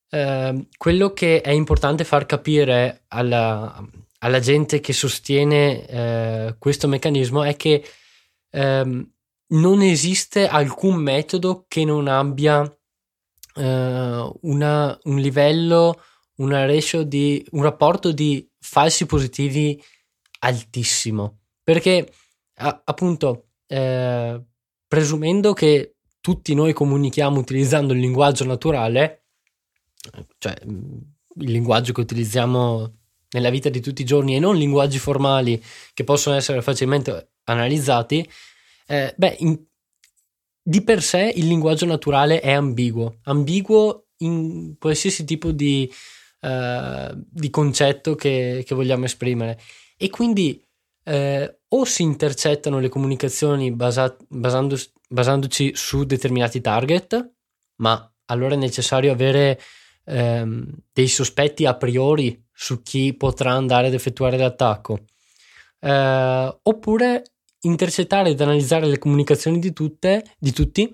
eh, 0.09 0.67
quello 0.77 1.11
che 1.11 1.41
è 1.41 1.51
importante 1.51 2.03
far 2.03 2.25
capire 2.25 3.03
alla, 3.07 3.83
alla 4.19 4.39
gente 4.39 4.79
che 4.79 4.93
sostiene 4.93 5.87
eh, 5.87 6.55
questo 6.59 6.87
meccanismo 6.87 7.43
è 7.43 7.55
che 7.55 7.83
ehm, 8.51 9.11
non 9.47 9.81
esiste 9.81 10.47
alcun 10.47 10.95
metodo 10.95 11.65
che 11.67 11.83
non 11.83 12.07
abbia 12.07 12.63
eh, 13.55 14.31
una, 14.41 14.99
un 15.03 15.17
livello, 15.17 16.01
una 16.37 16.65
ratio 16.65 17.03
di 17.03 17.45
un 17.51 17.63
rapporto 17.63 18.11
di 18.11 18.47
falsi 18.59 19.05
positivi 19.05 19.81
altissimo. 20.39 21.39
Perché 21.63 22.11
a, 22.55 22.81
appunto, 22.85 23.49
eh, 23.67 24.41
presumendo 24.87 25.53
che 25.53 25.95
tutti 26.21 26.53
noi 26.53 26.73
comunichiamo 26.73 27.39
utilizzando 27.39 27.93
il 27.93 27.99
linguaggio 27.99 28.45
naturale, 28.45 29.25
cioè 30.37 30.55
il 30.63 31.51
linguaggio 31.51 31.93
che 31.93 32.01
utilizziamo 32.01 32.97
nella 33.31 33.49
vita 33.49 33.69
di 33.69 33.79
tutti 33.79 34.01
i 34.01 34.05
giorni 34.05 34.35
e 34.35 34.39
non 34.39 34.55
linguaggi 34.55 34.99
formali 34.99 35.61
che 35.93 36.03
possono 36.03 36.35
essere 36.35 36.61
facilmente 36.61 37.30
analizzati, 37.45 38.27
eh, 38.87 39.13
beh, 39.15 39.35
in, 39.39 39.59
di 40.61 40.83
per 40.83 41.01
sé 41.01 41.31
il 41.35 41.47
linguaggio 41.47 41.85
naturale 41.85 42.39
è 42.39 42.51
ambiguo, 42.51 43.19
ambiguo 43.23 44.07
in 44.17 44.75
qualsiasi 44.77 45.23
tipo 45.25 45.51
di, 45.51 45.91
uh, 46.41 47.11
di 47.15 47.49
concetto 47.49 48.15
che, 48.15 48.63
che, 48.65 48.75
vogliamo 48.75 49.05
esprimere. 49.05 49.59
E 49.97 50.09
quindi 50.09 50.63
eh, 51.03 51.59
o 51.67 51.85
si 51.85 52.03
intercettano 52.03 52.79
le 52.79 52.89
comunicazioni 52.89 53.71
basat- 53.71 54.23
basandosi, 54.27 54.91
basandoci 55.09 55.71
su 55.73 56.03
determinati 56.03 56.61
target, 56.61 57.31
ma 57.77 58.11
allora 58.25 58.53
è 58.53 58.57
necessario 58.57 59.11
avere 59.11 59.59
ehm, 60.05 60.65
dei 60.93 61.07
sospetti 61.07 61.65
a 61.65 61.75
priori 61.75 62.41
su 62.53 62.81
chi 62.81 63.13
potrà 63.13 63.51
andare 63.51 63.87
ad 63.87 63.93
effettuare 63.93 64.37
l'attacco. 64.37 65.05
Eh, 65.81 66.59
oppure 66.63 67.23
intercettare 67.61 68.29
ed 68.29 68.41
analizzare 68.41 68.85
le 68.85 68.97
comunicazioni 68.97 69.59
di, 69.59 69.73
tutte, 69.73 70.23
di 70.37 70.51
tutti 70.51 70.93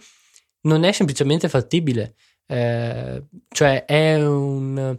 non 0.61 0.83
è 0.83 0.91
semplicemente 0.91 1.49
fattibile. 1.49 2.15
Eh, 2.45 3.23
cioè 3.49 3.85
è 3.85 4.25
un, 4.25 4.97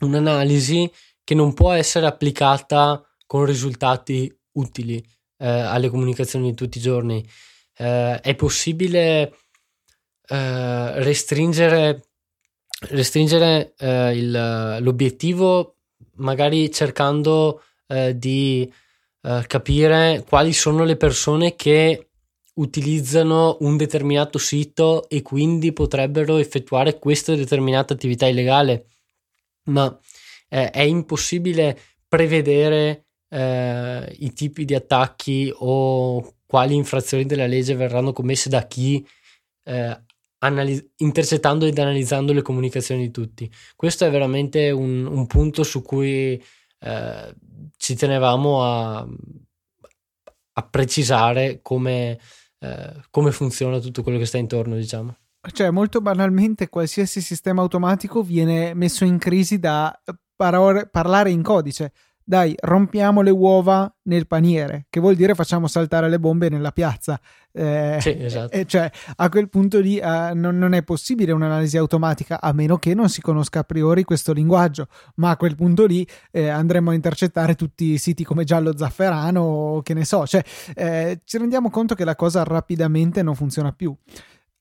un'analisi 0.00 0.90
che 1.24 1.34
non 1.34 1.54
può 1.54 1.72
essere 1.72 2.06
applicata 2.06 3.02
con 3.26 3.44
risultati 3.44 4.32
utili 4.52 5.04
eh, 5.38 5.48
alle 5.48 5.88
comunicazioni 5.88 6.50
di 6.50 6.54
tutti 6.54 6.78
i 6.78 6.82
giorni. 6.82 7.26
Eh, 7.78 8.20
è 8.20 8.34
possibile 8.34 9.34
eh, 10.28 11.02
restringere, 11.02 12.08
restringere 12.90 13.74
eh, 13.78 14.16
il, 14.16 14.78
l'obiettivo 14.80 15.76
magari 16.16 16.70
cercando 16.70 17.62
eh, 17.88 18.16
di 18.16 18.70
eh, 19.26 19.44
capire 19.48 20.24
quali 20.28 20.52
sono 20.52 20.84
le 20.84 20.96
persone 20.96 21.56
che 21.56 22.10
utilizzano 22.54 23.56
un 23.60 23.76
determinato 23.76 24.38
sito 24.38 25.08
e 25.08 25.20
quindi 25.22 25.72
potrebbero 25.72 26.36
effettuare 26.36 26.98
questa 27.00 27.34
determinata 27.34 27.92
attività 27.92 28.28
illegale, 28.28 28.86
ma 29.64 29.98
eh, 30.48 30.70
è 30.70 30.82
impossibile 30.82 31.76
prevedere 32.06 33.06
eh, 33.28 34.16
i 34.20 34.32
tipi 34.32 34.64
di 34.64 34.74
attacchi 34.74 35.52
o 35.52 36.36
quali 36.46 36.76
infrazioni 36.76 37.26
della 37.26 37.46
legge 37.46 37.74
verranno 37.74 38.12
commesse 38.12 38.48
da 38.48 38.64
chi 38.68 39.04
eh, 39.64 40.02
analis- 40.38 40.86
intercettando 40.98 41.66
ed 41.66 41.76
analizzando 41.78 42.32
le 42.32 42.42
comunicazioni 42.42 43.02
di 43.02 43.10
tutti. 43.10 43.50
Questo 43.74 44.04
è 44.04 44.10
veramente 44.10 44.70
un, 44.70 45.04
un 45.04 45.26
punto 45.26 45.64
su 45.64 45.82
cui 45.82 46.40
eh, 46.78 47.34
ci 47.86 47.94
tenevamo 47.94 48.64
a, 48.64 49.06
a 50.54 50.68
precisare 50.68 51.60
come, 51.62 52.18
eh, 52.58 52.94
come 53.10 53.30
funziona 53.30 53.78
tutto 53.78 54.02
quello 54.02 54.18
che 54.18 54.26
sta 54.26 54.38
intorno, 54.38 54.74
diciamo. 54.74 55.16
Cioè, 55.52 55.70
molto 55.70 56.00
banalmente, 56.00 56.68
qualsiasi 56.68 57.20
sistema 57.20 57.62
automatico 57.62 58.24
viene 58.24 58.74
messo 58.74 59.04
in 59.04 59.18
crisi 59.18 59.60
da 59.60 59.96
parole, 60.34 60.88
parlare 60.88 61.30
in 61.30 61.44
codice 61.44 61.92
dai, 62.28 62.56
rompiamo 62.58 63.22
le 63.22 63.30
uova 63.30 63.88
nel 64.02 64.26
paniere, 64.26 64.86
che 64.90 64.98
vuol 64.98 65.14
dire 65.14 65.36
facciamo 65.36 65.68
saltare 65.68 66.08
le 66.08 66.18
bombe 66.18 66.48
nella 66.48 66.72
piazza. 66.72 67.20
Eh, 67.52 67.98
sì, 68.00 68.16
esatto. 68.18 68.52
eh, 68.52 68.66
cioè, 68.66 68.90
a 69.14 69.28
quel 69.28 69.48
punto 69.48 69.78
lì 69.78 69.96
eh, 69.96 70.32
non, 70.34 70.58
non, 70.58 70.72
è 70.72 70.82
possibile 70.82 71.30
un'analisi 71.30 71.76
automatica 71.76 72.40
a 72.40 72.52
meno 72.52 72.78
che 72.78 72.94
non 72.94 73.08
si 73.08 73.20
conosca 73.20 73.60
a 73.60 73.62
priori 73.62 74.02
questo 74.02 74.32
linguaggio, 74.32 74.88
ma 75.16 75.30
a 75.30 75.36
quel 75.36 75.54
punto 75.54 75.86
lì 75.86 76.04
eh, 76.32 76.48
andremo 76.48 76.90
a 76.90 76.94
intercettare 76.94 77.54
tutti 77.54 77.92
i 77.92 77.98
siti 77.98 78.24
come 78.24 78.42
Giallo 78.42 78.76
Zafferano 78.76 79.40
o 79.40 79.82
che 79.82 79.94
ne 79.94 80.04
so, 80.04 80.26
cioè, 80.26 80.42
eh, 80.74 81.20
ci 81.24 81.38
rendiamo 81.38 81.70
conto 81.70 81.94
che 81.94 82.04
la 82.04 82.16
cosa 82.16 82.42
rapidamente 82.42 83.22
non 83.22 83.36
funziona 83.36 83.70
più. 83.70 83.96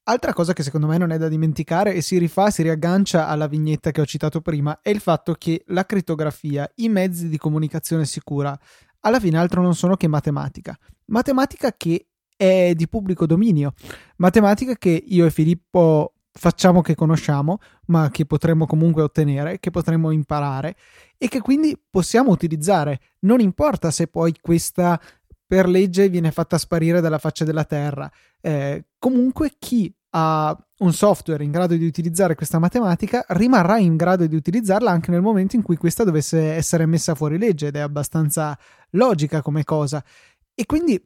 Altra 0.07 0.33
cosa 0.33 0.53
che 0.53 0.61
secondo 0.61 0.85
me 0.85 0.99
non 0.99 1.09
è 1.09 1.17
da 1.17 1.27
dimenticare 1.27 1.95
e 1.95 2.01
si 2.01 2.19
rifà, 2.19 2.51
si 2.51 2.61
riaggancia 2.61 3.27
alla 3.27 3.47
vignetta 3.47 3.89
che 3.89 4.01
ho 4.01 4.05
citato 4.05 4.39
prima, 4.39 4.81
è 4.83 4.91
il 4.91 4.99
fatto 4.99 5.33
che 5.33 5.63
la 5.69 5.83
crittografia, 5.83 6.69
i 6.75 6.89
mezzi 6.89 7.27
di 7.27 7.39
comunicazione 7.39 8.05
sicura, 8.05 8.55
alla 8.99 9.19
fine 9.19 9.39
altro 9.39 9.63
non 9.63 9.73
sono 9.73 9.95
che 9.95 10.07
matematica. 10.07 10.77
Matematica 11.05 11.73
che 11.75 12.05
è 12.37 12.73
di 12.75 12.87
pubblico 12.87 13.25
dominio, 13.25 13.73
matematica 14.17 14.75
che 14.75 15.03
io 15.07 15.25
e 15.25 15.31
Filippo 15.31 16.13
facciamo 16.31 16.81
che 16.81 16.93
conosciamo, 16.93 17.57
ma 17.87 18.11
che 18.11 18.27
potremmo 18.27 18.67
comunque 18.67 19.01
ottenere, 19.01 19.59
che 19.59 19.71
potremmo 19.71 20.11
imparare 20.11 20.75
e 21.17 21.27
che 21.29 21.41
quindi 21.41 21.81
possiamo 21.89 22.29
utilizzare. 22.29 22.99
Non 23.21 23.39
importa 23.39 23.89
se 23.89 24.05
poi 24.05 24.35
questa 24.39 25.01
per 25.45 25.67
legge 25.67 26.09
viene 26.09 26.31
fatta 26.31 26.57
sparire 26.57 27.01
dalla 27.01 27.19
faccia 27.19 27.45
della 27.45 27.63
terra. 27.63 28.11
Eh, 28.41 28.85
comunque 28.97 29.53
chi 29.59 29.93
ha 30.11 30.57
un 30.77 30.93
software 30.93 31.43
in 31.43 31.51
grado 31.51 31.75
di 31.75 31.85
utilizzare 31.85 32.35
questa 32.35 32.57
matematica 32.57 33.25
rimarrà 33.29 33.77
in 33.77 33.95
grado 33.95 34.25
di 34.27 34.35
utilizzarla 34.35 34.89
anche 34.89 35.11
nel 35.11 35.21
momento 35.21 35.55
in 35.55 35.61
cui 35.61 35.75
questa 35.75 36.03
dovesse 36.03 36.53
essere 36.53 36.85
messa 36.85 37.15
fuori 37.15 37.37
legge 37.37 37.67
ed 37.67 37.75
è 37.75 37.79
abbastanza 37.79 38.57
logica 38.91 39.41
come 39.41 39.63
cosa. 39.63 40.03
E 40.53 40.65
quindi 40.65 41.01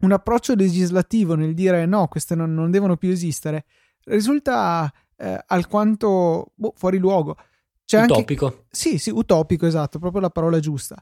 un 0.00 0.12
approccio 0.12 0.54
legislativo 0.54 1.34
nel 1.34 1.54
dire 1.54 1.84
no, 1.86 2.06
queste 2.06 2.34
non, 2.34 2.54
non 2.54 2.70
devono 2.70 2.96
più 2.96 3.10
esistere 3.10 3.64
risulta 4.04 4.92
eh, 5.16 5.42
alquanto 5.46 6.52
boh, 6.54 6.72
fuori 6.76 6.98
luogo. 6.98 7.36
C'è 7.84 8.02
utopico. 8.04 8.46
Anche... 8.46 8.64
Sì, 8.70 8.98
sì, 8.98 9.10
utopico, 9.10 9.66
esatto, 9.66 9.98
proprio 9.98 10.20
la 10.20 10.30
parola 10.30 10.60
giusta. 10.60 11.00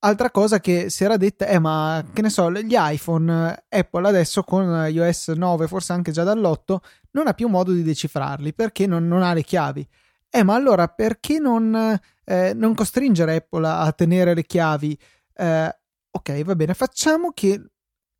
Altra 0.00 0.30
cosa 0.30 0.60
che 0.60 0.90
si 0.90 1.04
era 1.04 1.16
detta 1.16 1.46
è: 1.46 1.58
ma 1.58 2.04
che 2.12 2.22
ne 2.22 2.30
so, 2.30 2.50
gli 2.52 2.74
iPhone, 2.76 3.64
Apple 3.68 4.08
adesso 4.08 4.42
con 4.42 4.86
iOS 4.88 5.28
9, 5.28 5.66
forse 5.66 5.92
anche 5.92 6.12
già 6.12 6.22
dall'8, 6.22 6.76
non 7.12 7.26
ha 7.26 7.32
più 7.32 7.48
modo 7.48 7.72
di 7.72 7.82
decifrarli 7.82 8.52
perché 8.54 8.86
non, 8.86 9.06
non 9.08 9.22
ha 9.22 9.32
le 9.32 9.42
chiavi. 9.42 9.86
Eh, 10.28 10.42
ma 10.42 10.54
allora 10.54 10.88
perché 10.88 11.38
non, 11.38 11.98
eh, 12.24 12.52
non 12.54 12.74
costringere 12.74 13.36
Apple 13.36 13.66
a, 13.66 13.80
a, 13.80 13.92
tenere 13.92 14.34
le 14.34 14.44
chiavi? 14.44 14.98
Eh, 15.34 15.78
ok, 16.10 16.42
va 16.44 16.54
bene, 16.54 16.74
facciamo 16.74 17.32
che 17.32 17.62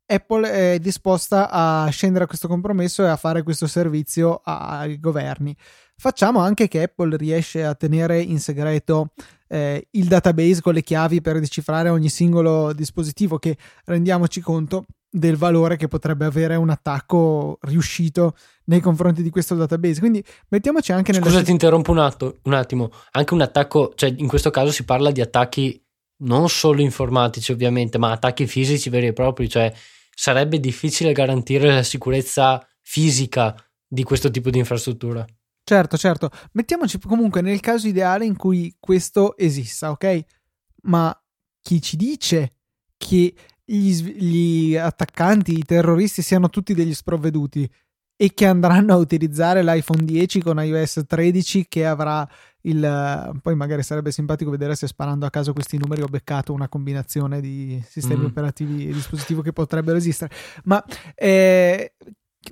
Apple 0.07 0.49
è 0.49 0.79
disposta 0.79 1.49
a 1.49 1.87
scendere 1.89 2.23
a 2.23 2.27
questo 2.27 2.47
compromesso 2.47 3.03
e 3.03 3.09
a 3.09 3.17
fare 3.17 3.43
questo 3.43 3.67
servizio 3.67 4.41
ai 4.43 4.99
governi. 4.99 5.55
Facciamo 5.97 6.39
anche 6.39 6.67
che 6.67 6.83
Apple 6.83 7.17
riesce 7.17 7.65
a 7.65 7.75
tenere 7.75 8.21
in 8.21 8.39
segreto 8.39 9.09
eh, 9.47 9.87
il 9.91 10.05
database 10.07 10.61
con 10.61 10.73
le 10.73 10.81
chiavi 10.81 11.21
per 11.21 11.39
decifrare 11.39 11.89
ogni 11.89 12.09
singolo 12.09 12.71
dispositivo 12.71 13.37
che 13.37 13.57
rendiamoci 13.85 14.39
conto 14.39 14.85
del 15.09 15.35
valore 15.35 15.77
che 15.77 15.87
potrebbe 15.87 16.25
avere 16.25 16.55
un 16.55 16.69
attacco 16.69 17.57
riuscito 17.61 18.35
nei 18.65 18.79
confronti 18.79 19.23
di 19.23 19.29
questo 19.29 19.55
database. 19.55 19.99
Quindi 19.99 20.23
mettiamoci 20.49 20.91
anche 20.91 21.11
nella. 21.11 21.25
Scusa, 21.25 21.41
ti 21.41 21.51
interrompo 21.51 21.91
un, 21.91 21.99
atto, 21.99 22.37
un 22.43 22.53
attimo. 22.53 22.91
Anche 23.11 23.33
un 23.33 23.41
attacco, 23.41 23.91
cioè 23.95 24.13
in 24.15 24.27
questo 24.27 24.51
caso 24.51 24.71
si 24.71 24.85
parla 24.85 25.11
di 25.11 25.21
attacchi 25.21 25.81
non 26.19 26.49
solo 26.49 26.81
informatici, 26.81 27.51
ovviamente, 27.51 27.97
ma 27.97 28.11
attacchi 28.11 28.47
fisici 28.47 28.89
veri 28.89 29.07
e 29.07 29.13
propri. 29.13 29.49
Cioè, 29.49 29.73
sarebbe 30.19 30.59
difficile 30.59 31.11
garantire 31.11 31.71
la 31.71 31.83
sicurezza 31.83 32.67
fisica 32.81 33.55
di 33.87 34.01
questo 34.01 34.31
tipo 34.31 34.49
di 34.49 34.57
infrastruttura. 34.57 35.23
Certo, 35.63 35.95
certo. 35.95 36.31
Mettiamoci 36.53 36.97
comunque 36.99 37.41
nel 37.41 37.59
caso 37.59 37.87
ideale 37.87 38.25
in 38.25 38.35
cui 38.35 38.75
questo 38.79 39.37
esista, 39.37 39.91
ok? 39.91 40.25
Ma 40.83 41.15
chi 41.61 41.79
ci 41.83 41.97
dice 41.97 42.53
che 42.97 43.31
gli, 43.63 43.91
gli 44.01 44.75
attaccanti, 44.75 45.55
i 45.55 45.63
terroristi 45.63 46.23
siano 46.23 46.49
tutti 46.49 46.73
degli 46.73 46.95
sprovveduti 46.95 47.69
e 48.19 48.33
che 48.33 48.45
andranno 48.47 48.93
a 48.93 48.97
utilizzare 48.97 49.63
l'iPhone 49.63 50.03
10 50.03 50.41
con 50.41 50.61
iOS 50.61 51.03
13 51.07 51.67
che 51.69 51.85
avrà 51.85 52.27
il 52.61 53.39
poi 53.41 53.55
magari 53.55 53.83
sarebbe 53.83 54.11
simpatico 54.11 54.49
vedere 54.49 54.75
se 54.75 54.87
sparando 54.87 55.25
a 55.25 55.29
caso 55.29 55.53
questi 55.53 55.77
numeri 55.77 56.01
ho 56.01 56.07
beccato 56.07 56.51
una 56.51 56.67
combinazione 56.67 57.39
di 57.39 57.81
sistemi 57.87 58.23
mm. 58.23 58.25
operativi 58.25 58.89
e 58.89 58.91
dispositivo 58.91 59.41
che 59.41 59.53
potrebbero 59.53 59.97
esistere 59.97 60.33
ma 60.63 60.83
eh, 61.15 61.93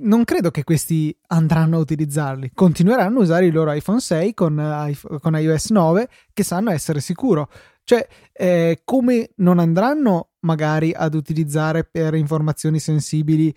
non 0.01 0.23
credo 0.23 0.51
che 0.51 0.63
questi 0.63 1.15
andranno 1.27 1.77
a 1.77 1.79
utilizzarli. 1.79 2.51
Continueranno 2.53 3.19
a 3.19 3.21
usare 3.21 3.45
il 3.45 3.53
loro 3.53 3.71
iPhone 3.71 3.99
6 3.99 4.33
con, 4.33 4.93
con 5.21 5.39
iOS 5.39 5.69
9 5.69 6.09
che 6.33 6.43
sanno 6.43 6.71
essere 6.71 6.99
sicuro. 6.99 7.49
Cioè, 7.83 8.05
eh, 8.33 8.81
come 8.83 9.31
non 9.37 9.59
andranno 9.59 10.31
magari 10.39 10.91
ad 10.91 11.13
utilizzare 11.13 11.83
per 11.83 12.15
informazioni 12.15 12.79
sensibili 12.79 13.53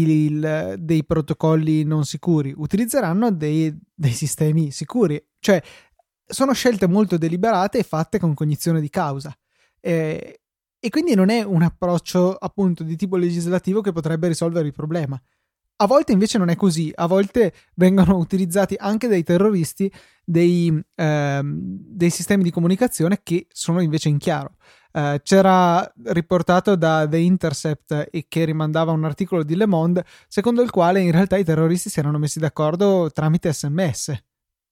il, 0.00 0.76
dei 0.78 1.04
protocolli 1.04 1.84
non 1.84 2.04
sicuri, 2.04 2.52
utilizzeranno 2.56 3.30
dei, 3.30 3.76
dei 3.94 4.12
sistemi 4.12 4.70
sicuri. 4.70 5.22
Cioè, 5.38 5.62
sono 6.24 6.52
scelte 6.52 6.86
molto 6.86 7.18
deliberate 7.18 7.78
e 7.78 7.82
fatte 7.82 8.18
con 8.18 8.34
cognizione 8.34 8.80
di 8.80 8.88
causa. 8.88 9.36
Eh, 9.80 10.40
e 10.84 10.90
quindi 10.90 11.14
non 11.14 11.28
è 11.28 11.42
un 11.42 11.62
approccio 11.62 12.34
appunto 12.34 12.82
di 12.82 12.96
tipo 12.96 13.16
legislativo 13.16 13.80
che 13.80 13.92
potrebbe 13.92 14.28
risolvere 14.28 14.66
il 14.66 14.72
problema. 14.72 15.20
A 15.76 15.86
volte 15.86 16.12
invece 16.12 16.38
non 16.38 16.48
è 16.48 16.56
così, 16.56 16.92
a 16.94 17.06
volte 17.06 17.52
vengono 17.74 18.16
utilizzati 18.16 18.74
anche 18.78 19.08
dai 19.08 19.22
terroristi 19.22 19.92
dei, 20.24 20.80
ehm, 20.94 21.54
dei 21.54 22.10
sistemi 22.10 22.42
di 22.42 22.50
comunicazione 22.50 23.20
che 23.22 23.46
sono 23.50 23.80
invece 23.80 24.08
in 24.08 24.18
chiaro. 24.18 24.56
Eh, 24.92 25.20
c'era 25.22 25.90
riportato 26.04 26.76
da 26.76 27.06
The 27.08 27.18
Intercept 27.18 28.08
e 28.10 28.26
che 28.28 28.44
rimandava 28.44 28.92
un 28.92 29.04
articolo 29.04 29.42
di 29.42 29.56
Le 29.56 29.66
Monde 29.66 30.04
secondo 30.28 30.60
il 30.60 30.70
quale 30.70 31.00
in 31.00 31.12
realtà 31.12 31.36
i 31.36 31.44
terroristi 31.44 31.88
si 31.88 31.98
erano 31.98 32.18
messi 32.18 32.38
d'accordo 32.38 33.10
tramite 33.10 33.52
sms 33.52 34.22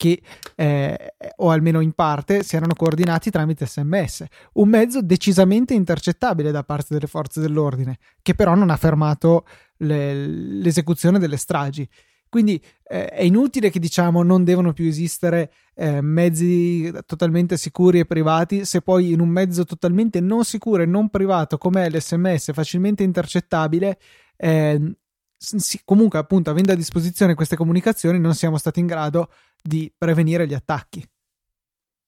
che, 0.00 0.22
eh, 0.54 1.14
o 1.36 1.50
almeno 1.50 1.80
in 1.80 1.92
parte, 1.92 2.42
si 2.42 2.56
erano 2.56 2.72
coordinati 2.72 3.28
tramite 3.28 3.66
sms, 3.66 4.24
un 4.54 4.70
mezzo 4.70 5.02
decisamente 5.02 5.74
intercettabile 5.74 6.50
da 6.50 6.64
parte 6.64 6.94
delle 6.94 7.06
forze 7.06 7.38
dell'ordine, 7.38 7.98
che 8.22 8.34
però 8.34 8.54
non 8.54 8.70
ha 8.70 8.78
fermato 8.78 9.44
le, 9.76 10.14
l'esecuzione 10.14 11.18
delle 11.18 11.36
stragi. 11.36 11.86
Quindi 12.30 12.62
eh, 12.84 13.08
è 13.08 13.22
inutile 13.22 13.70
che 13.70 13.80
diciamo 13.80 14.22
non 14.22 14.44
devono 14.44 14.72
più 14.72 14.86
esistere 14.86 15.52
eh, 15.74 16.00
mezzi 16.00 16.90
totalmente 17.04 17.56
sicuri 17.56 17.98
e 17.98 18.06
privati 18.06 18.64
se 18.64 18.80
poi 18.80 19.10
in 19.10 19.20
un 19.20 19.28
mezzo 19.28 19.64
totalmente 19.64 20.20
non 20.20 20.44
sicuro 20.44 20.82
e 20.82 20.86
non 20.86 21.10
privato 21.10 21.58
come 21.58 21.90
l'SMS 21.90 22.52
facilmente 22.52 23.02
intercettabile 23.02 23.98
eh, 24.36 24.94
sì, 25.36 25.80
comunque 25.84 26.18
appunto 26.18 26.50
avendo 26.50 26.72
a 26.72 26.76
disposizione 26.76 27.34
queste 27.34 27.56
comunicazioni 27.56 28.20
non 28.20 28.34
siamo 28.34 28.58
stati 28.58 28.78
in 28.78 28.86
grado 28.86 29.32
di 29.62 29.92
prevenire 29.96 30.46
gli 30.46 30.54
attacchi. 30.54 31.04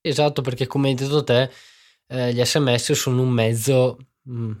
Esatto, 0.01 0.41
perché 0.41 0.67
come 0.67 0.89
hai 0.89 0.95
detto 0.95 1.23
te, 1.23 1.49
eh, 2.07 2.33
gli 2.33 2.43
sms 2.43 2.91
sono 2.91 3.21
un 3.21 3.29
mezzo 3.29 3.97
mh, 4.21 4.45
mm, 4.45 4.51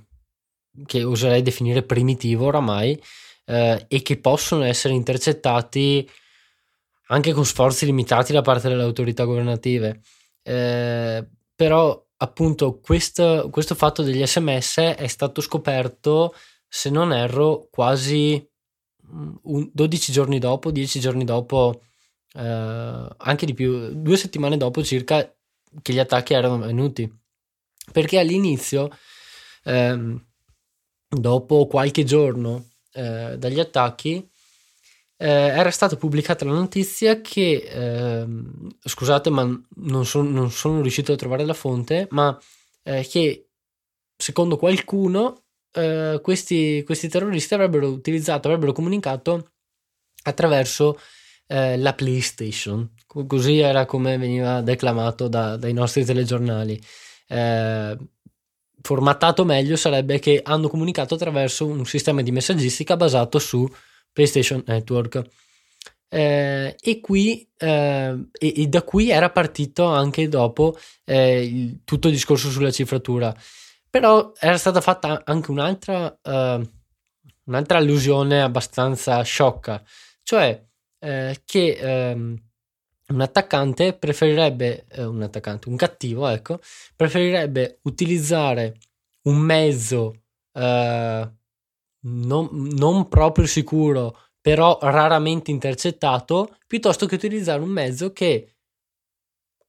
che 0.85 1.03
oserei 1.03 1.41
definire 1.41 1.83
primitivo 1.83 2.47
oramai 2.47 2.99
eh, 3.45 3.85
e 3.87 4.01
che 4.01 4.17
possono 4.19 4.63
essere 4.63 4.93
intercettati 4.93 6.09
anche 7.07 7.33
con 7.33 7.45
sforzi 7.45 7.85
limitati 7.85 8.33
da 8.33 8.41
parte 8.41 8.69
delle 8.69 8.83
autorità 8.83 9.23
governative. 9.25 10.01
Eh, 10.41 11.27
però 11.55 12.05
appunto 12.17 12.79
questo, 12.79 13.49
questo 13.51 13.75
fatto 13.75 14.01
degli 14.01 14.25
sms 14.25 14.77
è 14.77 15.07
stato 15.07 15.41
scoperto, 15.41 16.33
se 16.67 16.89
non 16.89 17.13
erro, 17.13 17.67
quasi 17.69 18.45
un, 19.43 19.69
12 19.71 20.11
giorni 20.11 20.39
dopo, 20.39 20.71
10 20.71 20.99
giorni 20.99 21.25
dopo 21.25 21.81
eh, 22.33 23.07
anche 23.17 23.45
di 23.45 23.53
più, 23.53 23.93
due 24.01 24.17
settimane 24.17 24.57
dopo 24.57 24.83
circa 24.83 25.31
che 25.81 25.93
gli 25.93 25.99
attacchi 25.99 26.33
erano 26.33 26.59
venuti. 26.59 27.11
Perché 27.91 28.17
all'inizio, 28.17 28.89
ehm, 29.65 30.25
dopo 31.09 31.67
qualche 31.67 32.03
giorno 32.03 32.69
eh, 32.93 33.35
dagli 33.37 33.59
attacchi, 33.59 34.29
eh, 35.17 35.27
era 35.27 35.71
stata 35.71 35.95
pubblicata 35.95 36.45
la 36.45 36.53
notizia 36.53 37.21
che, 37.21 37.67
ehm, 37.69 38.75
scusate 38.83 39.29
ma 39.29 39.43
non, 39.75 40.05
so, 40.05 40.21
non, 40.21 40.51
sono 40.51 40.81
riuscito 40.81 41.13
a 41.13 41.15
trovare 41.15 41.45
la 41.45 41.53
fonte, 41.53 42.07
ma 42.11 42.37
eh, 42.83 43.07
che 43.09 43.47
secondo 44.17 44.57
qualcuno 44.57 45.43
eh, 45.71 46.19
questi, 46.21 46.83
questi 46.85 47.07
terroristi 47.09 47.53
avrebbero 47.53 47.87
utilizzato, 47.87 48.47
avrebbero 48.47 48.73
comunicato 48.73 49.51
attraverso 50.23 50.99
eh, 51.47 51.77
la 51.77 51.93
PlayStation. 51.93 52.89
Così 53.05 53.59
era 53.59 53.85
come 53.85 54.17
veniva 54.17 54.61
declamato 54.61 55.27
da, 55.27 55.55
dai 55.57 55.73
nostri 55.73 56.03
telegiornali. 56.03 56.81
Eh, 57.27 57.97
formattato 58.83 59.45
meglio 59.45 59.77
sarebbe 59.77 60.19
che 60.19 60.41
hanno 60.43 60.67
comunicato 60.67 61.15
attraverso 61.15 61.65
un 61.65 61.85
sistema 61.85 62.21
di 62.21 62.31
messaggistica 62.31 62.97
basato 62.97 63.39
su 63.39 63.67
PlayStation 64.11 64.61
Network. 64.67 65.21
Eh, 66.09 66.75
e 66.79 66.99
qui 66.99 67.49
eh, 67.57 68.27
e, 68.31 68.53
e, 68.55 68.67
da 68.67 68.83
qui 68.83 69.09
era 69.09 69.31
partito 69.31 69.85
anche 69.85 70.27
dopo 70.27 70.77
eh, 71.05 71.43
il, 71.43 71.79
tutto 71.83 72.07
il 72.07 72.13
discorso 72.13 72.51
sulla 72.51 72.69
cifratura 72.69 73.35
però 73.89 74.31
era 74.39 74.59
stata 74.59 74.79
fatta 74.79 75.23
anche 75.25 75.49
un'altra, 75.49 76.15
uh, 76.21 76.61
un'altra 77.45 77.79
allusione 77.79 78.43
abbastanza 78.43 79.23
sciocca 79.23 79.83
cioè 80.21 80.63
eh, 80.99 81.41
che 81.45 81.77
ehm, 81.81 82.37
un 83.07 83.21
attaccante 83.21 83.93
preferirebbe, 83.93 84.85
eh, 84.89 85.03
un 85.03 85.21
attaccante, 85.21 85.69
un 85.69 85.75
cattivo, 85.75 86.27
ecco, 86.27 86.59
preferirebbe 86.95 87.79
utilizzare 87.83 88.77
un 89.23 89.37
mezzo 89.37 90.23
eh, 90.53 91.31
non, 92.05 92.49
non 92.51 93.07
proprio 93.07 93.45
sicuro, 93.45 94.17
però 94.41 94.77
raramente 94.81 95.51
intercettato, 95.51 96.57
piuttosto 96.67 97.05
che 97.05 97.15
utilizzare 97.15 97.61
un 97.61 97.69
mezzo 97.69 98.11
che 98.11 98.55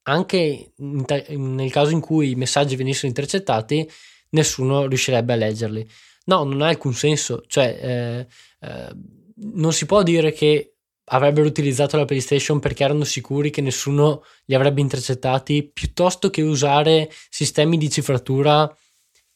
anche 0.07 0.73
nel 0.77 1.71
caso 1.71 1.91
in 1.91 2.01
cui 2.01 2.31
i 2.31 2.35
messaggi 2.35 2.77
venissero 2.77 3.07
intercettati, 3.07 3.89
nessuno 4.31 4.87
riuscirebbe 4.87 5.33
a 5.33 5.37
leggerli. 5.37 5.89
No, 6.27 6.45
non 6.45 6.61
ha 6.63 6.69
alcun 6.69 6.93
senso. 6.93 7.43
Cioè, 7.47 7.79
eh, 7.81 8.27
eh, 8.67 8.97
non 9.37 9.73
si 9.73 9.87
può 9.87 10.03
dire 10.03 10.33
che 10.33 10.74
avrebbero 11.07 11.47
utilizzato 11.47 11.97
la 11.97 12.05
PlayStation 12.05 12.61
perché 12.61 12.85
erano 12.85 13.05
sicuri 13.05 13.51
che 13.51 13.61
nessuno 13.61 14.25
li 14.47 14.55
avrebbe 14.55 14.81
intercettati, 14.81 15.69
piuttosto 15.71 16.31
che 16.31 16.43
usare 16.43 17.11
sistemi 17.29 17.77
di 17.77 17.91
cifratura 17.91 18.75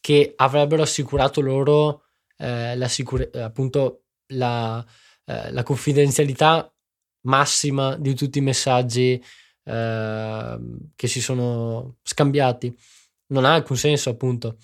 che 0.00 0.32
avrebbero 0.36 0.82
assicurato 0.82 1.40
loro 1.40 2.04
eh, 2.36 2.76
la, 2.76 2.88
sicure- 2.88 3.30
appunto 3.34 4.04
la, 4.28 4.84
eh, 5.24 5.50
la, 5.52 5.62
confidenzialità 5.62 6.72
massima 7.22 7.96
di 7.96 8.14
tutti 8.14 8.38
i 8.38 8.42
messaggi 8.42 9.22
eh, 9.64 10.58
che 10.94 11.06
si 11.06 11.20
sono 11.20 11.96
scambiati. 12.02 12.74
Non 13.28 13.44
ha 13.44 13.54
alcun 13.54 13.76
senso, 13.76 14.08
appunto. 14.10 14.58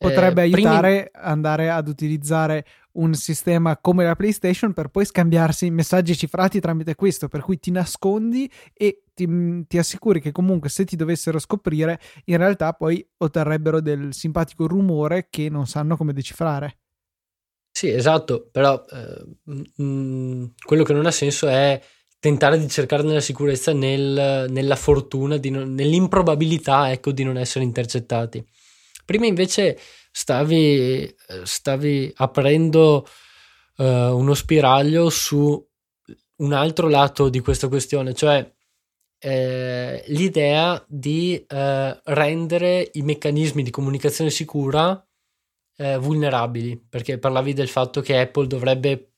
Potrebbe 0.00 0.40
eh, 0.40 0.44
aiutare 0.44 1.10
primi... 1.10 1.26
andare 1.26 1.68
ad 1.68 1.86
utilizzare 1.86 2.64
un 2.92 3.12
sistema 3.12 3.76
come 3.76 4.04
la 4.04 4.16
PlayStation 4.16 4.72
per 4.72 4.88
poi 4.88 5.04
scambiarsi 5.04 5.70
messaggi 5.70 6.16
cifrati 6.16 6.58
tramite 6.58 6.94
questo, 6.94 7.28
per 7.28 7.42
cui 7.42 7.58
ti 7.58 7.70
nascondi 7.70 8.50
e 8.72 9.02
ti, 9.12 9.26
mm, 9.26 9.62
ti, 9.68 9.76
assicuri 9.76 10.22
che 10.22 10.32
comunque 10.32 10.70
se 10.70 10.86
ti 10.86 10.96
dovessero 10.96 11.38
scoprire, 11.38 12.00
in 12.24 12.38
realtà 12.38 12.72
poi 12.72 13.06
otterrebbero 13.18 13.82
del 13.82 14.14
simpatico 14.14 14.66
rumore 14.66 15.26
che 15.28 15.50
non 15.50 15.66
sanno 15.66 15.98
come 15.98 16.14
decifrare. 16.14 16.78
Sì, 17.70 17.90
esatto, 17.90 18.48
però 18.50 18.82
eh, 18.90 19.82
mh, 19.82 20.54
quello 20.64 20.82
che 20.82 20.94
non 20.94 21.04
ha 21.04 21.10
senso 21.10 21.46
è 21.46 21.78
tentare 22.18 22.58
di 22.58 22.68
cercare 22.68 23.02
nella 23.02 23.20
sicurezza 23.20 23.74
nel, 23.74 24.46
nella 24.48 24.76
fortuna, 24.76 25.38
non, 25.44 25.74
nell'improbabilità 25.74 26.90
ecco, 26.90 27.12
di 27.12 27.22
non 27.22 27.36
essere 27.36 27.64
intercettati 27.64 28.42
Prima 29.10 29.26
invece 29.26 29.76
stavi, 30.12 31.12
stavi 31.42 32.12
aprendo 32.14 33.04
uh, 33.78 33.84
uno 33.84 34.34
spiraglio 34.34 35.10
su 35.10 35.68
un 36.36 36.52
altro 36.52 36.88
lato 36.88 37.28
di 37.28 37.40
questa 37.40 37.66
questione, 37.66 38.14
cioè 38.14 38.48
eh, 39.18 40.04
l'idea 40.06 40.80
di 40.86 41.44
eh, 41.44 42.00
rendere 42.04 42.88
i 42.92 43.02
meccanismi 43.02 43.64
di 43.64 43.70
comunicazione 43.70 44.30
sicura 44.30 45.04
eh, 45.76 45.98
vulnerabili, 45.98 46.80
perché 46.88 47.18
parlavi 47.18 47.52
del 47.52 47.68
fatto 47.68 48.00
che 48.02 48.16
Apple 48.16 48.46
dovrebbe, 48.46 49.10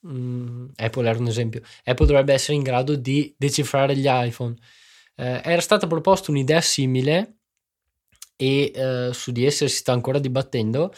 mh, 0.00 0.18
mm, 0.18 0.68
Apple 0.74 1.08
era 1.08 1.18
un 1.20 1.28
esempio, 1.28 1.62
Apple 1.84 2.06
dovrebbe 2.06 2.32
essere 2.32 2.54
in 2.54 2.64
grado 2.64 2.96
di 2.96 3.32
decifrare 3.38 3.96
gli 3.96 4.08
iPhone. 4.08 4.56
Eh, 5.14 5.42
era 5.44 5.60
stata 5.60 5.86
proposta 5.86 6.32
un'idea 6.32 6.60
simile 6.60 7.37
e 8.40 8.70
eh, 8.72 9.10
su 9.12 9.32
di 9.32 9.44
essa 9.44 9.66
si 9.66 9.74
sta 9.74 9.92
ancora 9.92 10.20
dibattendo, 10.20 10.92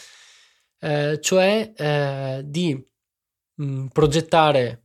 eh, 0.79 1.19
cioè 1.19 2.43
di 2.45 2.75
mh, 3.55 3.63
mm, 3.63 3.87
progettare, 3.87 4.83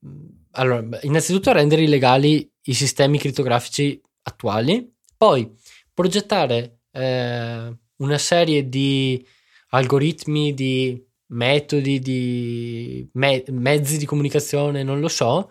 mh, 0.00 0.08
mm, 0.08 0.26
allora, 0.52 0.98
innanzitutto 1.02 1.52
rendere 1.52 1.82
illegali 1.82 2.50
i 2.64 2.74
sistemi 2.74 3.18
crittografici 3.18 4.00
attuali, 4.22 4.92
poi 5.16 5.54
progettare 5.92 6.80
eh, 6.90 7.76
una 7.96 8.18
serie 8.18 8.68
di 8.68 9.24
algoritmi, 9.68 10.52
di 10.52 11.00
metodi, 11.28 12.00
di 12.00 13.08
me- 13.12 13.44
mezzi 13.50 13.98
di 13.98 14.04
comunicazione, 14.04 14.82
non 14.82 15.00
lo 15.00 15.08
so, 15.08 15.48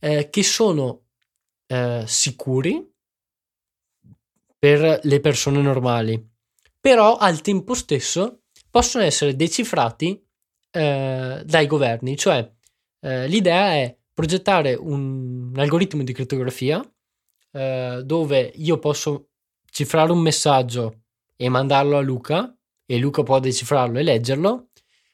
eh, 0.00 0.28
che 0.28 0.42
sono 0.42 1.04
eh, 1.66 2.04
sicuri 2.06 2.91
per 4.62 5.00
le 5.02 5.18
persone 5.18 5.60
normali, 5.60 6.24
però 6.78 7.16
al 7.16 7.40
tempo 7.40 7.74
stesso 7.74 8.42
possono 8.70 9.02
essere 9.02 9.34
decifrati 9.34 10.24
eh, 10.70 11.42
dai 11.44 11.66
governi, 11.66 12.16
cioè 12.16 12.48
eh, 13.00 13.26
l'idea 13.26 13.72
è 13.72 13.98
progettare 14.14 14.74
un, 14.74 15.50
un 15.50 15.58
algoritmo 15.58 16.04
di 16.04 16.12
crittografia 16.12 16.80
eh, 17.50 18.02
dove 18.04 18.52
io 18.54 18.78
posso 18.78 19.30
cifrare 19.68 20.12
un 20.12 20.20
messaggio 20.20 21.06
e 21.34 21.48
mandarlo 21.48 21.96
a 21.96 22.00
Luca 22.00 22.56
e 22.86 22.98
Luca 22.98 23.24
può 23.24 23.40
decifrarlo 23.40 23.98
e 23.98 24.04
leggerlo, 24.04 24.68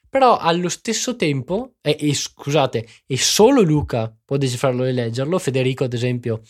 però 0.07 0.37
allo 0.37 0.69
stesso 0.69 1.15
tempo, 1.15 1.73
e, 1.81 1.97
e 1.99 2.13
scusate, 2.13 2.87
e 3.07 3.17
solo 3.17 3.61
Luca 3.61 4.15
può 4.23 4.37
decifrarlo 4.37 4.83
e 4.83 4.91
leggerlo, 4.91 5.39
Federico 5.39 5.85
ad 5.85 5.93
esempio 5.93 6.43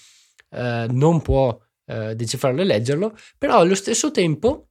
eh, 0.50 0.86
non 0.90 1.22
può 1.22 1.58
eh, 1.90 2.16
decifrarlo 2.16 2.62
e 2.62 2.66
leggerlo, 2.66 3.18
però 3.38 3.60
allo 3.60 3.76
stesso 3.76 4.12
tempo 4.12 4.70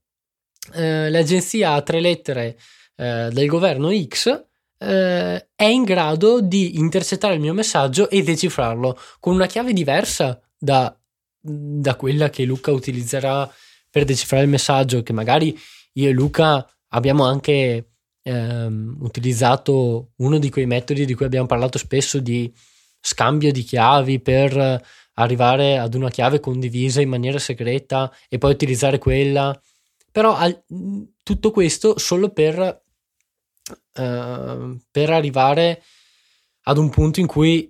eh, 0.74 1.10
l'agenzia 1.10 1.72
a 1.72 1.82
tre 1.82 2.00
lettere 2.00 2.56
eh, 2.96 3.28
del 3.32 3.46
governo 3.48 3.90
X 3.92 4.46
eh, 4.78 5.48
è 5.54 5.64
in 5.64 5.82
grado 5.82 6.40
di 6.40 6.78
intercettare 6.78 7.34
il 7.34 7.40
mio 7.40 7.54
messaggio 7.54 8.08
e 8.08 8.22
decifrarlo 8.22 8.96
con 9.18 9.34
una 9.34 9.46
chiave 9.46 9.72
diversa 9.72 10.40
da, 10.56 10.96
da 11.40 11.96
quella 11.96 12.30
che 12.30 12.44
Luca 12.44 12.70
utilizzerà 12.70 13.50
per 13.90 14.04
decifrare 14.04 14.44
il 14.44 14.50
messaggio, 14.50 15.02
che 15.02 15.12
magari 15.12 15.58
io 15.94 16.08
e 16.08 16.12
Luca 16.12 16.64
abbiamo 16.90 17.24
anche 17.24 17.94
ehm, 18.22 18.98
utilizzato 19.00 20.12
uno 20.16 20.38
di 20.38 20.50
quei 20.50 20.66
metodi 20.66 21.04
di 21.04 21.14
cui 21.14 21.26
abbiamo 21.26 21.46
parlato 21.46 21.78
spesso 21.78 22.20
di 22.20 22.52
scambio 23.00 23.50
di 23.50 23.62
chiavi 23.62 24.20
per 24.20 24.82
arrivare 25.20 25.78
ad 25.78 25.94
una 25.94 26.10
chiave 26.10 26.40
condivisa 26.40 27.00
in 27.00 27.08
maniera 27.08 27.38
segreta 27.38 28.12
e 28.28 28.38
poi 28.38 28.52
utilizzare 28.52 28.98
quella. 28.98 29.58
Però 30.10 30.34
al, 30.34 30.62
tutto 31.22 31.50
questo 31.50 31.98
solo 31.98 32.30
per 32.30 32.82
Ehm, 33.94 34.80
per 34.90 35.10
arrivare 35.10 35.82
ad 36.62 36.78
un 36.78 36.88
punto 36.90 37.20
in 37.20 37.26
cui 37.26 37.68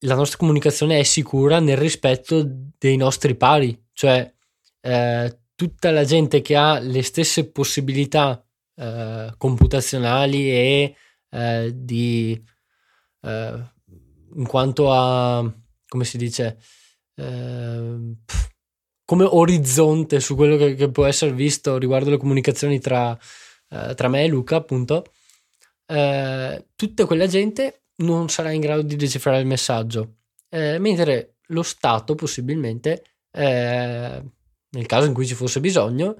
la 0.00 0.14
nostra 0.14 0.38
comunicazione 0.38 0.98
è 0.98 1.02
sicura 1.02 1.60
nel 1.60 1.76
rispetto 1.76 2.42
dei 2.78 2.96
nostri 2.96 3.34
pari, 3.34 3.78
cioè 3.92 4.32
eh, 4.80 5.38
tutta 5.54 5.90
la 5.90 6.04
gente 6.04 6.42
che 6.42 6.56
ha 6.56 6.78
le 6.78 7.02
stesse 7.02 7.50
possibilità 7.50 8.42
eh, 8.76 9.34
computazionali 9.36 10.50
e 10.50 10.96
eh, 11.30 11.72
di 11.74 12.42
eh, 13.22 13.74
in 14.34 14.46
quanto 14.46 14.92
a 14.92 15.52
come 15.88 16.04
si 16.04 16.18
dice 16.18 16.58
ehm, 17.16 18.16
come 19.04 19.24
orizzonte 19.24 20.20
su 20.20 20.34
quello 20.34 20.56
che, 20.56 20.74
che, 20.74 20.90
può 20.90 21.06
essere 21.06 21.32
visto 21.32 21.78
riguardo 21.78 22.10
le 22.10 22.16
comunicazioni 22.16 22.80
tra, 22.80 23.16
eh, 23.70 23.94
tra 23.94 24.08
me 24.08 24.24
e 24.24 24.28
Luca 24.28 24.56
appunto 24.56 25.04
eh, 25.86 26.66
tutta 26.74 27.06
quella 27.06 27.26
gente 27.26 27.82
non 27.96 28.28
sarà 28.28 28.50
in 28.50 28.60
grado 28.60 28.82
di 28.82 28.96
decifrare 28.96 29.40
il 29.40 29.46
messaggio, 29.46 30.16
eh, 30.50 30.78
mentre 30.78 31.36
lo 31.48 31.62
Stato 31.62 32.14
possibilmente, 32.14 33.04
eh, 33.30 34.22
nel 34.68 34.86
caso 34.86 35.06
in 35.06 35.14
cui 35.14 35.26
ci 35.26 35.34
fosse 35.34 35.60
bisogno, 35.60 36.16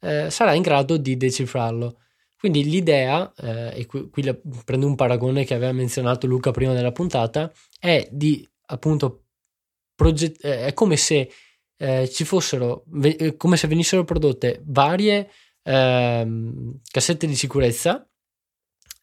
eh, 0.00 0.30
sarà 0.30 0.54
in 0.54 0.62
grado 0.62 0.96
di 0.96 1.16
decifrarlo. 1.16 1.98
Quindi 2.38 2.64
l'idea, 2.64 3.32
eh, 3.36 3.80
e 3.80 3.86
qui, 3.86 4.08
qui 4.10 4.36
prendo 4.64 4.86
un 4.86 4.96
paragone 4.96 5.44
che 5.44 5.54
aveva 5.54 5.72
menzionato 5.72 6.26
Luca 6.26 6.50
prima 6.50 6.72
della 6.72 6.90
puntata, 6.90 7.52
è 7.78 8.08
di 8.10 8.48
appunto 8.66 9.21
proget- 10.02 10.40
è 10.40 10.72
come 10.72 10.96
se 10.96 11.30
ci 12.12 12.24
fossero, 12.24 12.84
come 13.36 13.56
se 13.56 13.66
venissero 13.66 14.04
prodotte 14.04 14.62
varie 14.66 15.28
ehm, 15.64 16.80
cassette 16.90 17.26
di 17.26 17.34
sicurezza 17.34 18.08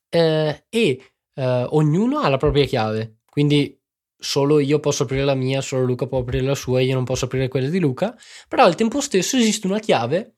eh, 0.10 0.66
e 0.70 1.12
eh, 1.34 1.66
ognuno 1.70 2.20
ha 2.20 2.30
la 2.30 2.38
propria 2.38 2.66
chiave, 2.66 3.20
quindi 3.30 3.78
solo 4.18 4.60
io 4.60 4.80
posso 4.80 5.04
aprire 5.04 5.24
la 5.24 5.36
mia, 5.36 5.62
solo 5.62 5.86
Luca 5.86 6.08
può 6.08 6.20
aprire 6.20 6.44
la 6.44 6.56
sua, 6.56 6.82
io 6.82 6.94
non 6.94 7.06
posso 7.06 7.26
aprire 7.26 7.48
quella 7.48 7.70
di 7.70 7.80
Luca, 7.80 8.18
però 8.48 8.64
al 8.64 8.76
tempo 8.76 9.00
stesso 9.00 9.38
esiste 9.38 9.68
una 9.68 9.80
chiave, 9.80 10.36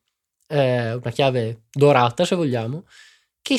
eh, 0.47 0.93
una 0.93 1.11
chiave 1.11 1.63
dorata 1.71 2.25
se 2.25 2.35
vogliamo, 2.35 2.85
che, 3.41 3.57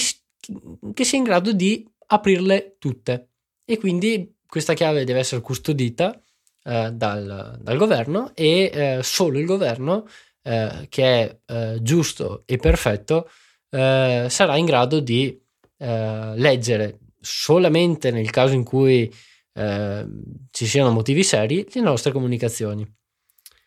che 0.95 1.05
sia 1.05 1.19
in 1.19 1.25
grado 1.25 1.53
di 1.53 1.85
aprirle 2.07 2.77
tutte. 2.79 3.31
E 3.65 3.79
quindi 3.79 4.37
questa 4.47 4.75
chiave 4.75 5.05
deve 5.05 5.21
essere 5.21 5.41
custodita 5.41 6.21
eh, 6.65 6.93
dal, 6.93 7.59
dal, 7.61 7.77
governo 7.77 8.31
e 8.35 8.71
eh, 8.73 9.01
solo 9.03 9.39
il 9.39 9.47
governo 9.47 10.07
eh, 10.43 10.87
che 10.89 11.05
è 11.05 11.39
eh, 11.47 11.79
giusto 11.83 12.43
e 12.47 12.57
perfetto 12.57 13.29
eh, 13.71 14.27
sarà 14.29 14.57
in 14.57 14.65
grado 14.65 15.01
di 15.01 15.41
leggere 15.83 17.01
solamente 17.19 18.13
nel 18.13 18.31
caso 18.31 18.55
in 18.55 18.63
cui 18.63 19.13
ci 19.53 20.67
siano 20.67 20.93
motivi 20.93 21.25
seri 21.25 21.67
le 21.73 21.81
nostre 21.81 22.13
comunicazioni. 22.13 22.89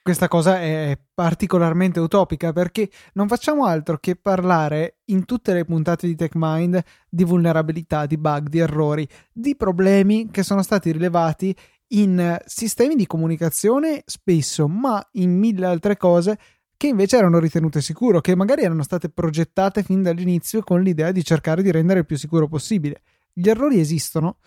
Questa 0.06 0.28
cosa 0.28 0.62
è 0.62 0.96
particolarmente 1.16 2.00
utopica 2.00 2.54
perché 2.54 2.92
non 3.14 3.28
facciamo 3.28 3.66
altro 3.66 3.98
che 3.98 4.16
parlare 4.16 5.00
in 5.06 5.26
tutte 5.26 5.52
le 5.52 5.66
puntate 5.66 6.06
di 6.06 6.16
TechMind 6.16 6.80
di 7.10 7.24
vulnerabilità, 7.24 8.06
di 8.06 8.16
bug, 8.16 8.48
di 8.48 8.60
errori, 8.60 9.08
di 9.34 9.56
problemi 9.56 10.30
che 10.30 10.44
sono 10.44 10.62
stati 10.62 10.92
rilevati 10.92 11.56
in 11.90 12.38
sistemi 12.46 12.96
di 12.96 13.06
comunicazione 13.06 14.04
spesso, 14.06 14.68
ma 14.68 15.06
in 15.14 15.38
mille 15.38 15.66
altre 15.66 15.98
cose 15.98 16.38
che 16.78 16.88
invece 16.88 17.18
erano 17.18 17.40
ritenute 17.40 17.82
sicuro, 17.82 18.22
che 18.22 18.36
magari 18.36 18.64
erano 18.64 18.84
state 18.84 19.10
progettate 19.10 19.84
fin 19.84 20.02
dall'inizio 20.02 20.62
con 20.62 20.82
l'idea 20.82 21.12
di 21.12 21.24
cercare 21.24 21.64
di 21.64 21.72
rendere 21.72 22.00
il 22.00 22.06
più 22.06 22.18
sicuro 22.18 22.48
possibile. 22.48 23.02
Gli 23.32 23.50
errori 23.50 23.80
esistono 23.80 24.38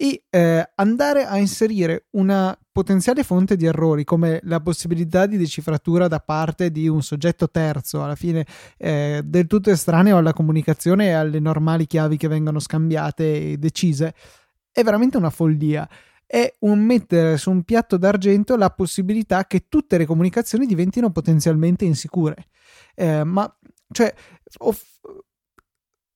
e 0.00 0.22
eh, 0.30 0.70
andare 0.76 1.26
a 1.26 1.38
inserire 1.38 2.06
una 2.10 2.56
potenziale 2.70 3.24
fonte 3.24 3.56
di 3.56 3.66
errori 3.66 4.04
come 4.04 4.38
la 4.44 4.60
possibilità 4.60 5.26
di 5.26 5.36
decifratura 5.36 6.06
da 6.06 6.20
parte 6.20 6.70
di 6.70 6.86
un 6.86 7.02
soggetto 7.02 7.50
terzo, 7.50 8.04
alla 8.04 8.14
fine 8.14 8.46
eh, 8.76 9.22
del 9.24 9.48
tutto 9.48 9.70
estraneo 9.70 10.16
alla 10.16 10.32
comunicazione 10.32 11.08
e 11.08 11.12
alle 11.12 11.40
normali 11.40 11.86
chiavi 11.86 12.16
che 12.16 12.28
vengono 12.28 12.60
scambiate 12.60 13.52
e 13.52 13.56
decise, 13.56 14.14
è 14.70 14.84
veramente 14.84 15.16
una 15.16 15.30
follia 15.30 15.88
è 16.30 16.54
un 16.60 16.80
mettere 16.80 17.38
su 17.38 17.50
un 17.50 17.62
piatto 17.62 17.96
d'argento 17.96 18.54
la 18.54 18.68
possibilità 18.68 19.46
che 19.46 19.64
tutte 19.66 19.96
le 19.96 20.04
comunicazioni 20.04 20.66
diventino 20.66 21.10
potenzialmente 21.10 21.86
insicure. 21.86 22.48
Eh, 22.94 23.24
ma 23.24 23.50
cioè, 23.90 24.12
off- 24.58 25.00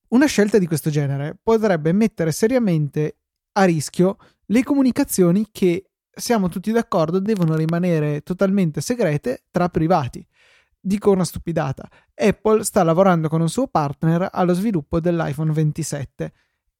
una 0.09 0.27
scelta 0.27 0.59
di 0.59 0.66
questo 0.66 0.90
genere 0.90 1.38
potrebbe 1.42 1.92
mettere 1.92 2.31
seriamente 2.31 3.20
a 3.53 3.64
rischio 3.64 4.18
le 4.46 4.62
comunicazioni 4.62 5.48
che 5.51 5.92
siamo 6.14 6.51
tutti 6.51 6.70
d'accordo 6.72 7.18
devono 7.18 7.57
rimanere 7.57 8.20
totalmente 8.20 8.83
segrete 8.83 9.44
tra 9.51 9.70
privati. 9.70 10.27
Dico 10.79 11.11
una 11.11 11.25
stupidata. 11.25 11.88
Apple 12.14 12.64
sta 12.64 12.83
lavorando 12.83 13.31
con 13.31 13.40
un 13.40 13.48
suo 13.48 13.66
partner 13.66 14.29
allo 14.31 14.53
sviluppo 14.53 15.01
dell'iPhone 15.01 15.53
27 15.53 16.33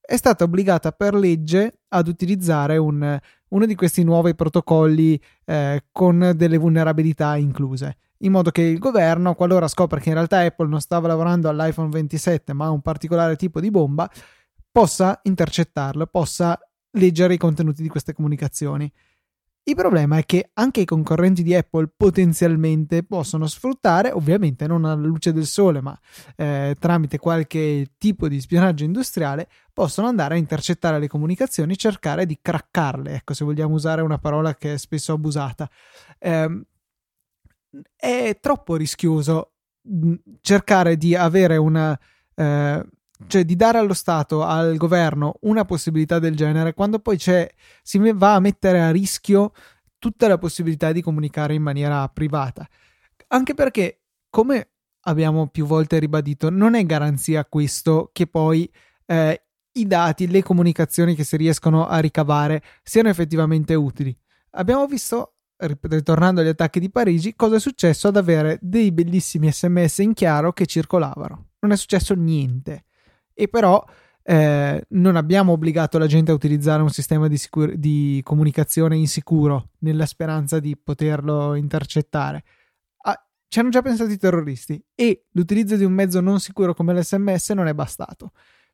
è 0.05 0.17
stata 0.17 0.43
obbligata 0.43 0.91
per 0.91 1.13
legge 1.13 1.79
ad 1.89 2.07
utilizzare 2.07 2.77
un, 2.77 3.19
uno 3.49 3.65
di 3.65 3.75
questi 3.75 4.03
nuovi 4.03 4.35
protocolli 4.35 5.19
eh, 5.45 5.85
con 5.91 6.33
delle 6.35 6.57
vulnerabilità 6.57 7.37
incluse. 7.37 7.97
in 8.23 8.31
modo 8.31 8.51
che 8.51 8.61
il 8.61 8.79
governo, 8.79 9.35
qualora 9.35 9.67
scopra 9.67 9.99
che 9.99 10.09
in 10.09 10.15
realtà 10.15 10.39
Apple 10.39 10.67
non 10.67 10.81
stava 10.81 11.07
lavorando 11.07 11.49
all'iPhone 11.49 11.89
27 11.89 12.53
ma 12.53 12.65
a 12.65 12.71
un 12.71 12.81
particolare 12.81 13.35
tipo 13.35 13.59
di 13.59 13.69
bomba, 13.71 14.09
possa 14.71 15.19
intercettarlo, 15.23 16.05
possa 16.07 16.59
leggere 16.91 17.35
i 17.35 17.37
contenuti 17.37 17.81
di 17.81 17.89
queste 17.89 18.13
comunicazioni. 18.13 18.91
Il 19.65 19.75
problema 19.75 20.17
è 20.17 20.25
che 20.25 20.49
anche 20.55 20.81
i 20.81 20.85
concorrenti 20.85 21.41
di 21.41 21.55
Apple 21.55 21.89
potenzialmente 21.95 23.03
possono 23.03 23.47
sfruttare, 23.47 24.11
ovviamente 24.11 24.67
non 24.67 24.83
alla 24.83 25.01
luce 25.01 25.31
del 25.31 25.45
sole, 25.45 25.79
ma 25.79 25.97
eh, 26.35 26.75
tramite 26.77 27.17
qualche 27.17 27.93
tipo 27.97 28.27
di 28.27 28.41
spionaggio 28.41 28.83
industriale, 28.83 29.47
possono 29.71 30.07
andare 30.07 30.35
a 30.35 30.37
intercettare 30.37 30.99
le 30.99 31.07
comunicazioni 31.07 31.73
e 31.73 31.77
cercare 31.77 32.25
di 32.25 32.39
craccarle, 32.41 33.13
ecco 33.13 33.33
se 33.33 33.45
vogliamo 33.45 33.73
usare 33.73 34.01
una 34.01 34.17
parola 34.17 34.53
che 34.55 34.73
è 34.73 34.77
spesso 34.77 35.13
abusata. 35.13 35.69
Eh, 36.19 36.65
è 37.95 38.37
troppo 38.41 38.75
rischioso 38.75 39.53
cercare 40.41 40.97
di 40.97 41.15
avere 41.15 41.55
una... 41.55 41.97
Eh, 42.35 42.85
cioè 43.27 43.43
di 43.43 43.55
dare 43.55 43.77
allo 43.77 43.93
Stato, 43.93 44.43
al 44.43 44.75
governo 44.77 45.37
una 45.41 45.65
possibilità 45.65 46.19
del 46.19 46.35
genere, 46.35 46.73
quando 46.73 46.99
poi 46.99 47.17
si 47.19 48.11
va 48.13 48.35
a 48.35 48.39
mettere 48.39 48.81
a 48.81 48.91
rischio 48.91 49.53
tutta 49.99 50.27
la 50.27 50.37
possibilità 50.37 50.91
di 50.91 51.01
comunicare 51.01 51.53
in 51.53 51.61
maniera 51.61 52.07
privata. 52.09 52.67
Anche 53.27 53.53
perché, 53.53 54.01
come 54.29 54.69
abbiamo 55.01 55.47
più 55.47 55.65
volte 55.65 55.99
ribadito, 55.99 56.49
non 56.49 56.75
è 56.75 56.85
garanzia 56.85 57.45
questo 57.45 58.09
che 58.11 58.27
poi 58.27 58.69
eh, 59.05 59.43
i 59.73 59.87
dati, 59.87 60.27
le 60.27 60.43
comunicazioni 60.43 61.15
che 61.15 61.23
si 61.23 61.37
riescono 61.37 61.87
a 61.87 61.99
ricavare 61.99 62.61
siano 62.83 63.09
effettivamente 63.09 63.73
utili. 63.75 64.15
Abbiamo 64.51 64.85
visto, 64.85 65.35
ritornando 65.57 66.41
agli 66.41 66.47
attacchi 66.47 66.79
di 66.79 66.91
Parigi, 66.91 67.35
cosa 67.35 67.55
è 67.55 67.59
successo 67.59 68.09
ad 68.09 68.17
avere 68.17 68.59
dei 68.61 68.91
bellissimi 68.91 69.51
sms 69.51 69.99
in 69.99 70.13
chiaro 70.13 70.51
che 70.51 70.65
circolavano. 70.65 71.51
Non 71.59 71.71
è 71.71 71.77
successo 71.77 72.13
niente 72.13 72.85
e 73.33 73.47
però 73.47 73.83
eh, 74.25 74.85
non 74.89 75.15
abbiamo 75.17 75.51
obbligato 75.51 75.97
la 75.97 76.07
gente 76.07 76.31
a 76.31 76.33
utilizzare 76.33 76.81
un 76.81 76.89
sistema 76.89 77.27
di, 77.27 77.37
sicur- 77.37 77.73
di 77.73 78.21
comunicazione 78.23 78.95
insicuro 78.95 79.71
nella 79.79 80.05
speranza 80.05 80.59
di 80.59 80.77
poterlo 80.77 81.55
intercettare. 81.55 82.43
Ah, 83.03 83.21
ci 83.47 83.59
hanno 83.59 83.69
già 83.69 83.81
pensato 83.81 84.11
i 84.11 84.17
terroristi 84.17 84.81
e 84.95 85.25
l'utilizzo 85.31 85.75
di 85.75 85.83
un 85.83 85.91
mezzo 85.91 86.21
non 86.21 86.39
sicuro 86.39 86.73
come 86.73 86.93
l'SMS 86.93 87.49
non 87.49 87.67
è 87.67 87.73
bastato. 87.73 88.31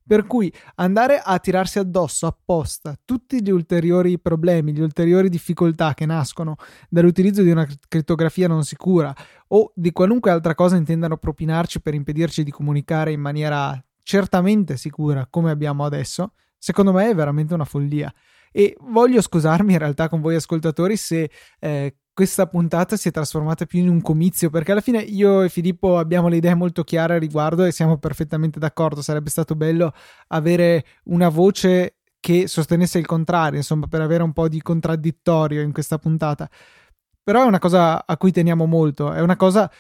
Per 0.10 0.26
cui 0.26 0.52
andare 0.76 1.22
a 1.24 1.38
tirarsi 1.38 1.78
addosso 1.78 2.26
apposta 2.26 2.98
tutti 3.06 3.44
gli 3.44 3.52
ulteriori 3.52 4.18
problemi, 4.18 4.74
le 4.74 4.82
ulteriori 4.82 5.30
difficoltà 5.30 5.94
che 5.94 6.08
nascono 6.08 6.56
dall'utilizzo 6.90 7.44
di 7.44 7.52
una 7.52 7.68
crittografia 7.88 8.48
non 8.48 8.64
sicura 8.64 9.14
o 9.50 9.72
di 9.76 9.92
qualunque 9.92 10.32
altra 10.32 10.56
cosa 10.56 10.78
intendano 10.78 11.18
propinarci 11.18 11.80
per 11.82 11.94
impedirci 11.94 12.44
di 12.44 12.50
comunicare 12.50 13.12
in 13.12 13.20
maniera 13.20 13.80
certamente 14.10 14.76
sicura 14.76 15.28
come 15.30 15.52
abbiamo 15.52 15.86
adesso, 15.86 16.34
secondo 16.58 16.92
me 16.92 17.12
è 17.12 17.14
veramente 17.14 17.54
una 17.54 17.64
follia. 17.64 18.12
E 18.52 18.76
voglio 18.80 19.22
scusarmi 19.22 19.74
in 19.74 19.78
realtà 19.78 20.10
con 20.10 20.20
voi 20.20 20.34
ascoltatori 20.34 20.98
se 20.98 21.30
eh, 21.60 21.96
questa 22.12 22.48
puntata 22.48 22.98
si 22.98 23.10
è 23.10 23.12
trasformata 23.12 23.68
più 23.68 23.82
in 23.82 23.88
un 23.88 24.02
comizio, 24.02 24.50
perché 24.50 24.72
alla 24.72 24.82
fine 24.82 24.98
io 24.98 25.44
e 25.44 25.50
Filippo 25.50 26.00
abbiamo 26.00 26.28
le 26.28 26.38
idee 26.38 26.56
molto 26.56 26.84
chiare 26.84 27.14
a 27.14 27.20
riguardo 27.20 27.64
e 27.64 27.72
siamo 27.72 28.00
perfettamente 28.00 28.58
d'accordo. 28.58 29.04
Sarebbe 29.04 29.30
stato 29.30 29.54
bello 29.54 29.94
avere 30.30 30.86
una 31.04 31.30
voce 31.30 31.98
che 32.20 32.48
sostenesse 32.48 32.98
il 32.98 33.06
contrario, 33.06 33.60
insomma, 33.60 33.86
per 33.86 34.02
avere 34.02 34.24
un 34.24 34.34
po' 34.34 34.48
di 34.48 34.60
contraddittorio 34.60 35.62
in 35.62 35.72
questa 35.72 36.00
puntata. 36.00 36.50
Però 37.22 37.44
è 37.44 37.46
una 37.46 37.60
cosa 37.60 38.04
a 38.08 38.18
cui 38.18 38.32
teniamo 38.32 38.66
molto, 38.66 39.12
è 39.12 39.22
una 39.22 39.36
cosa 39.36 39.72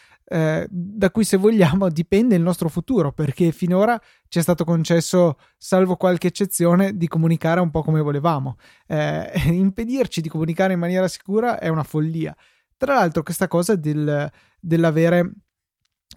da 0.69 1.09
cui 1.09 1.23
se 1.23 1.37
vogliamo 1.37 1.89
dipende 1.89 2.35
il 2.35 2.41
nostro 2.41 2.69
futuro, 2.69 3.11
perché 3.11 3.51
finora 3.51 3.99
ci 4.27 4.39
è 4.39 4.41
stato 4.41 4.63
concesso, 4.63 5.37
salvo 5.57 5.95
qualche 5.95 6.27
eccezione, 6.27 6.95
di 6.95 7.07
comunicare 7.07 7.59
un 7.59 7.71
po' 7.71 7.81
come 7.81 8.01
volevamo. 8.01 8.57
Eh, 8.87 9.31
impedirci 9.49 10.21
di 10.21 10.29
comunicare 10.29 10.73
in 10.73 10.79
maniera 10.79 11.07
sicura 11.07 11.59
è 11.59 11.67
una 11.67 11.83
follia. 11.83 12.35
Tra 12.77 12.93
l'altro 12.93 13.23
questa 13.23 13.47
cosa 13.47 13.75
del, 13.75 14.31
dell'avere 14.59 15.31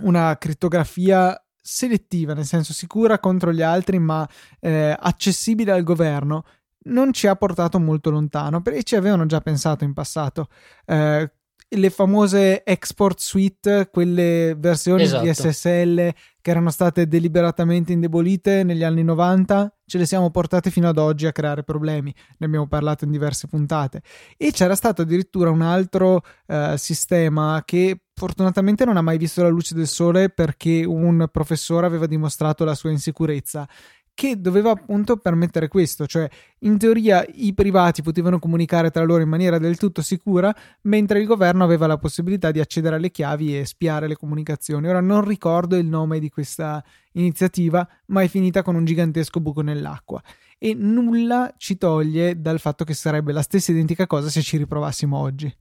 una 0.00 0.36
crittografia 0.38 1.36
selettiva, 1.60 2.34
nel 2.34 2.44
senso 2.44 2.72
sicura 2.72 3.18
contro 3.18 3.52
gli 3.52 3.62
altri, 3.62 3.98
ma 3.98 4.28
eh, 4.60 4.94
accessibile 4.98 5.72
al 5.72 5.82
governo, 5.82 6.44
non 6.84 7.12
ci 7.12 7.26
ha 7.26 7.36
portato 7.36 7.78
molto 7.78 8.10
lontano, 8.10 8.60
perché 8.60 8.82
ci 8.82 8.96
avevano 8.96 9.26
già 9.26 9.40
pensato 9.40 9.84
in 9.84 9.92
passato. 9.92 10.48
Eh, 10.84 11.30
le 11.74 11.90
famose 11.90 12.64
export 12.64 13.18
suite, 13.18 13.88
quelle 13.90 14.54
versioni 14.58 15.02
esatto. 15.02 15.24
di 15.24 15.32
SSL 15.32 16.12
che 16.40 16.50
erano 16.50 16.70
state 16.70 17.06
deliberatamente 17.06 17.92
indebolite 17.92 18.64
negli 18.64 18.82
anni 18.82 19.04
90, 19.04 19.74
ce 19.86 19.98
le 19.98 20.06
siamo 20.06 20.30
portate 20.30 20.70
fino 20.70 20.88
ad 20.88 20.98
oggi 20.98 21.26
a 21.26 21.32
creare 21.32 21.62
problemi. 21.62 22.12
Ne 22.38 22.46
abbiamo 22.46 22.66
parlato 22.66 23.04
in 23.04 23.12
diverse 23.12 23.46
puntate. 23.46 24.02
E 24.36 24.50
c'era 24.50 24.74
stato 24.74 25.02
addirittura 25.02 25.50
un 25.50 25.62
altro 25.62 26.22
uh, 26.46 26.76
sistema 26.76 27.62
che 27.64 28.00
fortunatamente 28.14 28.84
non 28.84 28.96
ha 28.96 29.02
mai 29.02 29.18
visto 29.18 29.42
la 29.42 29.48
luce 29.48 29.74
del 29.74 29.86
sole 29.86 30.30
perché 30.30 30.84
un 30.84 31.28
professore 31.30 31.86
aveva 31.86 32.06
dimostrato 32.06 32.64
la 32.64 32.74
sua 32.74 32.90
insicurezza 32.90 33.68
che 34.14 34.40
doveva 34.40 34.70
appunto 34.70 35.16
permettere 35.16 35.68
questo, 35.68 36.06
cioè 36.06 36.28
in 36.60 36.78
teoria 36.78 37.24
i 37.34 37.54
privati 37.54 38.02
potevano 38.02 38.38
comunicare 38.38 38.90
tra 38.90 39.04
loro 39.04 39.22
in 39.22 39.28
maniera 39.28 39.58
del 39.58 39.76
tutto 39.78 40.02
sicura, 40.02 40.54
mentre 40.82 41.20
il 41.20 41.26
governo 41.26 41.64
aveva 41.64 41.86
la 41.86 41.96
possibilità 41.96 42.50
di 42.50 42.60
accedere 42.60 42.96
alle 42.96 43.10
chiavi 43.10 43.58
e 43.58 43.64
spiare 43.64 44.06
le 44.06 44.16
comunicazioni. 44.16 44.86
Ora 44.86 45.00
non 45.00 45.24
ricordo 45.24 45.76
il 45.76 45.86
nome 45.86 46.18
di 46.18 46.28
questa 46.28 46.84
iniziativa, 47.12 47.88
ma 48.06 48.22
è 48.22 48.28
finita 48.28 48.62
con 48.62 48.74
un 48.74 48.84
gigantesco 48.84 49.40
buco 49.40 49.62
nell'acqua 49.62 50.22
e 50.58 50.74
nulla 50.74 51.52
ci 51.56 51.76
toglie 51.76 52.40
dal 52.40 52.60
fatto 52.60 52.84
che 52.84 52.94
sarebbe 52.94 53.32
la 53.32 53.42
stessa 53.42 53.72
identica 53.72 54.06
cosa 54.06 54.28
se 54.28 54.42
ci 54.42 54.56
riprovassimo 54.58 55.18
oggi. 55.18 55.52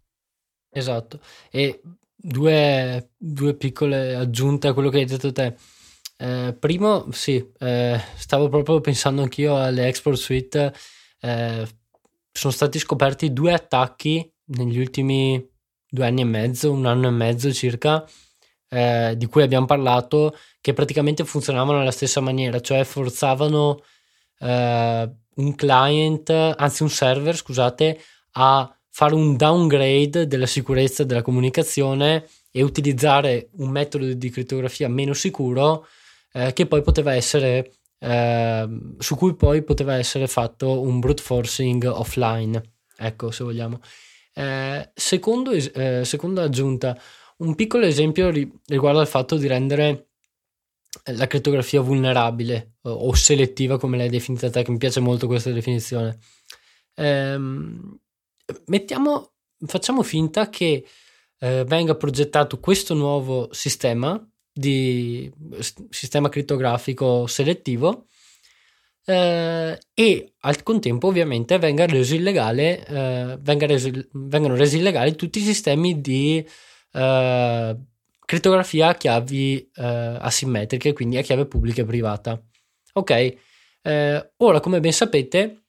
Esatto, 0.70 1.20
e 1.50 1.82
due, 2.16 3.10
due 3.18 3.56
piccole 3.56 4.14
aggiunte 4.16 4.68
a 4.68 4.74
quello 4.74 4.90
che 4.90 5.00
hai 5.00 5.06
detto 5.06 5.32
te 5.32 5.56
eh, 6.22 6.54
primo, 6.54 7.08
sì, 7.12 7.44
eh, 7.58 8.00
stavo 8.16 8.48
proprio 8.48 8.80
pensando 8.80 9.24
anch'io 9.24 9.58
alle 9.58 9.88
export 9.88 10.18
suite. 10.18 10.72
Eh, 11.20 11.68
sono 12.32 12.54
stati 12.54 12.78
scoperti 12.78 13.34
due 13.34 13.54
attacchi 13.54 14.32
negli 14.46 14.78
ultimi 14.78 15.44
due 15.90 16.06
anni 16.06 16.22
e 16.22 16.26
mezzo, 16.26 16.72
un 16.72 16.86
anno 16.86 17.08
e 17.08 17.12
mezzo 17.12 17.52
circa, 17.52 18.08
eh, 18.70 19.16
di 19.18 19.26
cui 19.26 19.42
abbiamo 19.42 19.66
parlato, 19.66 20.38
che 20.62 20.74
praticamente 20.74 21.26
funzionavano 21.26 21.80
nella 21.80 21.90
stessa 21.90 22.22
maniera, 22.22 22.60
cioè 22.62 22.84
forzavano 22.84 23.82
eh, 24.40 25.12
un 25.38 25.56
client, 25.56 26.30
anzi 26.30 26.84
un 26.84 26.90
server, 26.90 27.36
scusate, 27.36 28.00
a 28.34 28.72
fare 28.90 29.16
un 29.16 29.36
downgrade 29.36 30.28
della 30.28 30.46
sicurezza 30.46 31.04
della 31.04 31.24
comunicazione 31.24 32.28
e 32.52 32.62
utilizzare 32.62 33.50
un 33.54 33.70
metodo 33.70 34.14
di 34.14 34.30
crittografia 34.30 34.88
meno 34.88 35.14
sicuro 35.14 35.88
eh, 36.34 36.54
che 36.54 36.66
poi 36.66 36.82
poteva 36.82 37.14
essere 37.14 37.74
eh, 38.00 38.68
su 38.98 39.16
cui 39.16 39.36
poi 39.36 39.64
poteva 39.64 39.96
essere 39.96 40.28
fatto 40.28 40.82
un 40.82 41.00
brute 41.00 41.22
forcing 41.22 41.84
offline 41.86 42.62
ecco 43.02 43.32
se 43.32 43.44
vogliamo. 43.44 43.80
Eh, 44.34 44.92
secondo, 44.94 45.52
eh, 45.52 46.04
seconda 46.06 46.44
aggiunta 46.44 46.98
un 47.38 47.56
piccolo 47.56 47.86
esempio 47.86 48.30
riguarda 48.30 49.02
il 49.02 49.08
fatto 49.08 49.38
di 49.38 49.48
rendere 49.48 50.08
la 51.06 51.28
crittografia 51.28 51.82
vulnerabile 51.82 52.76
o 52.82 53.14
selettiva 53.14 53.80
come 53.80 53.98
l'hai 53.98 54.10
definita 54.10 54.50
te 54.50 54.64
che 54.64 54.72
mi 54.72 54.78
piace 54.78 55.00
molto 55.00 55.26
questa 55.28 55.52
definizione. 55.52 56.20
Ehm, 56.96 58.00
mettiamo 58.66 59.34
facciamo 59.66 60.04
finta 60.04 60.50
che 60.50 60.86
eh, 61.40 61.64
venga 61.66 61.96
progettato 61.96 62.60
questo 62.60 62.94
nuovo 62.94 63.50
sistema 63.52 64.24
di 64.54 65.32
sistema 65.90 66.30
crittografico 66.30 67.26
selettivo 67.28 68.08
eh, 69.06 69.80
e 69.94 70.34
al 70.40 70.64
contempo 70.64 71.08
ovviamente 71.08 71.58
venga 71.58 71.86
reso 71.86 72.16
illegale, 72.16 72.86
eh, 72.86 73.38
venga 73.40 73.66
reso, 73.66 73.90
vengano 74.14 74.56
resi 74.56 74.78
illegali 74.78 75.16
tutti 75.16 75.40
i 75.40 75.44
sistemi 75.44 76.02
di 76.02 76.46
eh, 76.94 77.78
crittografia 78.20 78.90
a 78.90 78.96
chiavi 78.96 79.72
eh, 79.76 80.18
asimmetriche, 80.20 80.94
quindi 80.94 81.18
a 81.18 81.22
chiave 81.22 81.46
pubblica 81.46 81.82
e 81.82 81.86
privata. 81.86 82.42
Ok, 82.94 83.36
eh, 83.82 84.32
ora 84.38 84.60
come 84.60 84.80
ben 84.80 84.94
sapete 84.94 85.64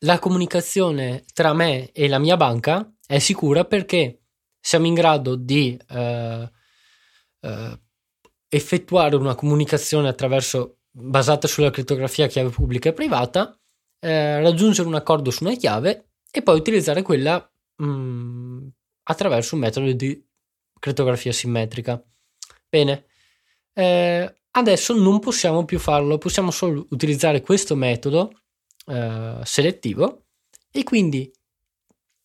la 0.00 0.18
comunicazione 0.18 1.24
tra 1.32 1.52
me 1.52 1.90
e 1.92 2.08
la 2.08 2.18
mia 2.18 2.36
banca 2.36 2.92
è 3.06 3.18
sicura 3.18 3.64
perché 3.64 4.20
siamo 4.60 4.86
in 4.86 4.94
grado 4.94 5.34
di 5.34 5.78
eh, 5.88 6.50
effettuare 8.50 9.14
una 9.14 9.36
comunicazione 9.36 10.08
attraverso, 10.08 10.80
basata 10.90 11.46
sulla 11.46 11.70
crittografia 11.70 12.26
chiave 12.26 12.50
pubblica 12.50 12.88
e 12.88 12.92
privata, 12.92 13.56
eh, 14.00 14.40
raggiungere 14.42 14.88
un 14.88 14.96
accordo 14.96 15.30
su 15.30 15.44
una 15.44 15.54
chiave 15.54 16.10
e 16.30 16.42
poi 16.42 16.58
utilizzare 16.58 17.02
quella 17.02 17.48
mh, 17.76 17.84
mm, 17.84 18.66
attraverso 19.04 19.54
un 19.54 19.60
metodo 19.60 19.92
di 19.92 20.28
crittografia 20.78 21.32
simmetrica. 21.32 22.02
Bene, 22.68 23.06
eh, 23.72 24.34
adesso 24.50 24.94
non 24.94 25.20
possiamo 25.20 25.64
più 25.64 25.78
farlo, 25.78 26.18
possiamo 26.18 26.50
solo 26.50 26.86
utilizzare 26.90 27.40
questo 27.40 27.76
metodo 27.76 28.32
eh, 28.86 29.40
selettivo 29.44 30.24
e 30.72 30.82
quindi 30.82 31.30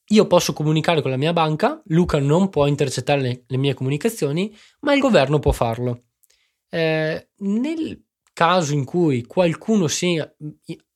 io 0.09 0.27
posso 0.27 0.53
comunicare 0.53 1.01
con 1.01 1.11
la 1.11 1.17
mia 1.17 1.33
banca, 1.33 1.81
Luca 1.85 2.19
non 2.19 2.49
può 2.49 2.65
intercettare 2.67 3.21
le, 3.21 3.43
le 3.47 3.57
mie 3.57 3.73
comunicazioni, 3.73 4.55
ma 4.81 4.93
il 4.93 4.99
governo 4.99 5.39
può 5.39 5.51
farlo. 5.51 6.03
Eh, 6.69 7.29
nel 7.37 8.03
caso 8.33 8.73
in 8.73 8.83
cui 8.83 9.23
qualcuno 9.23 9.87
sia, 9.87 10.29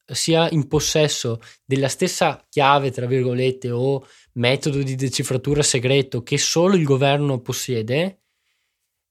sia 0.06 0.50
in 0.50 0.68
possesso 0.68 1.40
della 1.64 1.88
stessa 1.88 2.46
chiave, 2.50 2.92
tra 2.92 3.06
virgolette, 3.06 3.72
o 3.72 4.06
metodo 4.34 4.82
di 4.82 4.96
decifratura 4.96 5.64
segreto 5.64 6.22
che 6.24 6.38
solo 6.38 6.76
il 6.76 6.84
governo 6.84 7.40
possiede, 7.40 8.24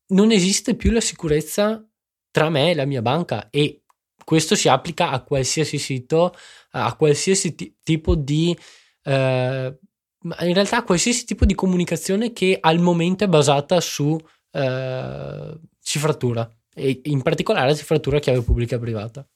non 0.08 0.30
esiste 0.30 0.74
più 0.74 0.90
la 0.90 1.00
sicurezza 1.00 1.84
tra 2.30 2.50
me 2.50 2.70
e 2.70 2.74
la 2.74 2.84
mia 2.84 3.02
banca 3.02 3.48
e 3.50 3.82
questo 4.24 4.54
si 4.54 4.68
applica 4.68 5.10
a 5.10 5.22
qualsiasi 5.22 5.78
sito, 5.78 6.34
a 6.72 6.94
qualsiasi 6.96 7.54
t- 7.54 7.74
tipo 7.82 8.14
di 8.14 8.56
eh, 9.04 9.78
in 10.20 10.54
realtà 10.54 10.78
a 10.78 10.84
qualsiasi 10.84 11.24
tipo 11.24 11.44
di 11.44 11.54
comunicazione 11.54 12.32
che 12.32 12.58
al 12.60 12.78
momento 12.78 13.24
è 13.24 13.28
basata 13.28 13.80
su 13.80 14.18
eh, 14.50 15.60
cifratura 15.80 16.50
e 16.74 17.00
in 17.04 17.22
particolare 17.22 17.74
cifratura 17.74 18.18
chiave 18.18 18.42
pubblica 18.42 18.76
e 18.76 18.78
privata. 18.78 19.28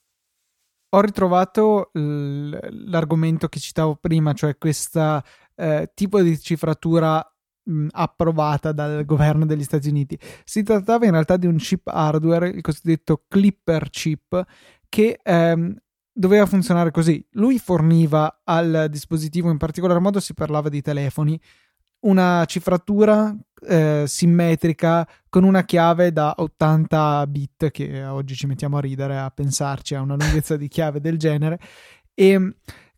Ho 0.94 1.00
ritrovato 1.00 1.90
l'argomento 1.94 3.48
che 3.48 3.58
citavo 3.58 3.96
prima, 3.96 4.34
cioè 4.34 4.58
questo 4.58 5.22
eh, 5.54 5.90
tipo 5.94 6.20
di 6.20 6.38
cifratura 6.38 7.26
mh, 7.64 7.86
approvata 7.92 8.72
dal 8.72 9.04
governo 9.06 9.46
degli 9.46 9.64
Stati 9.64 9.88
Uniti. 9.88 10.18
Si 10.44 10.62
trattava 10.62 11.06
in 11.06 11.12
realtà 11.12 11.38
di 11.38 11.46
un 11.46 11.56
chip 11.56 11.86
hardware, 11.88 12.48
il 12.48 12.60
cosiddetto 12.60 13.24
Clipper 13.26 13.88
chip, 13.88 14.44
che 14.88 15.18
ehm, 15.22 15.74
doveva 16.12 16.44
funzionare 16.44 16.90
così. 16.90 17.26
Lui 17.32 17.58
forniva 17.58 18.42
al 18.44 18.88
dispositivo, 18.90 19.50
in 19.50 19.56
particolar 19.56 19.98
modo 19.98 20.20
si 20.20 20.34
parlava 20.34 20.68
di 20.68 20.82
telefoni, 20.82 21.40
una 22.02 22.44
cifratura 22.46 23.34
eh, 23.66 24.04
simmetrica 24.06 25.08
con 25.28 25.44
una 25.44 25.64
chiave 25.64 26.12
da 26.12 26.34
80 26.36 27.26
bit, 27.28 27.70
che 27.70 28.04
oggi 28.04 28.34
ci 28.34 28.46
mettiamo 28.46 28.76
a 28.76 28.80
ridere 28.80 29.18
a 29.18 29.30
pensarci 29.30 29.94
a 29.94 30.00
una 30.00 30.16
lunghezza 30.16 30.56
di 30.56 30.68
chiave 30.68 31.00
del 31.00 31.18
genere. 31.18 31.58
E 32.14 32.54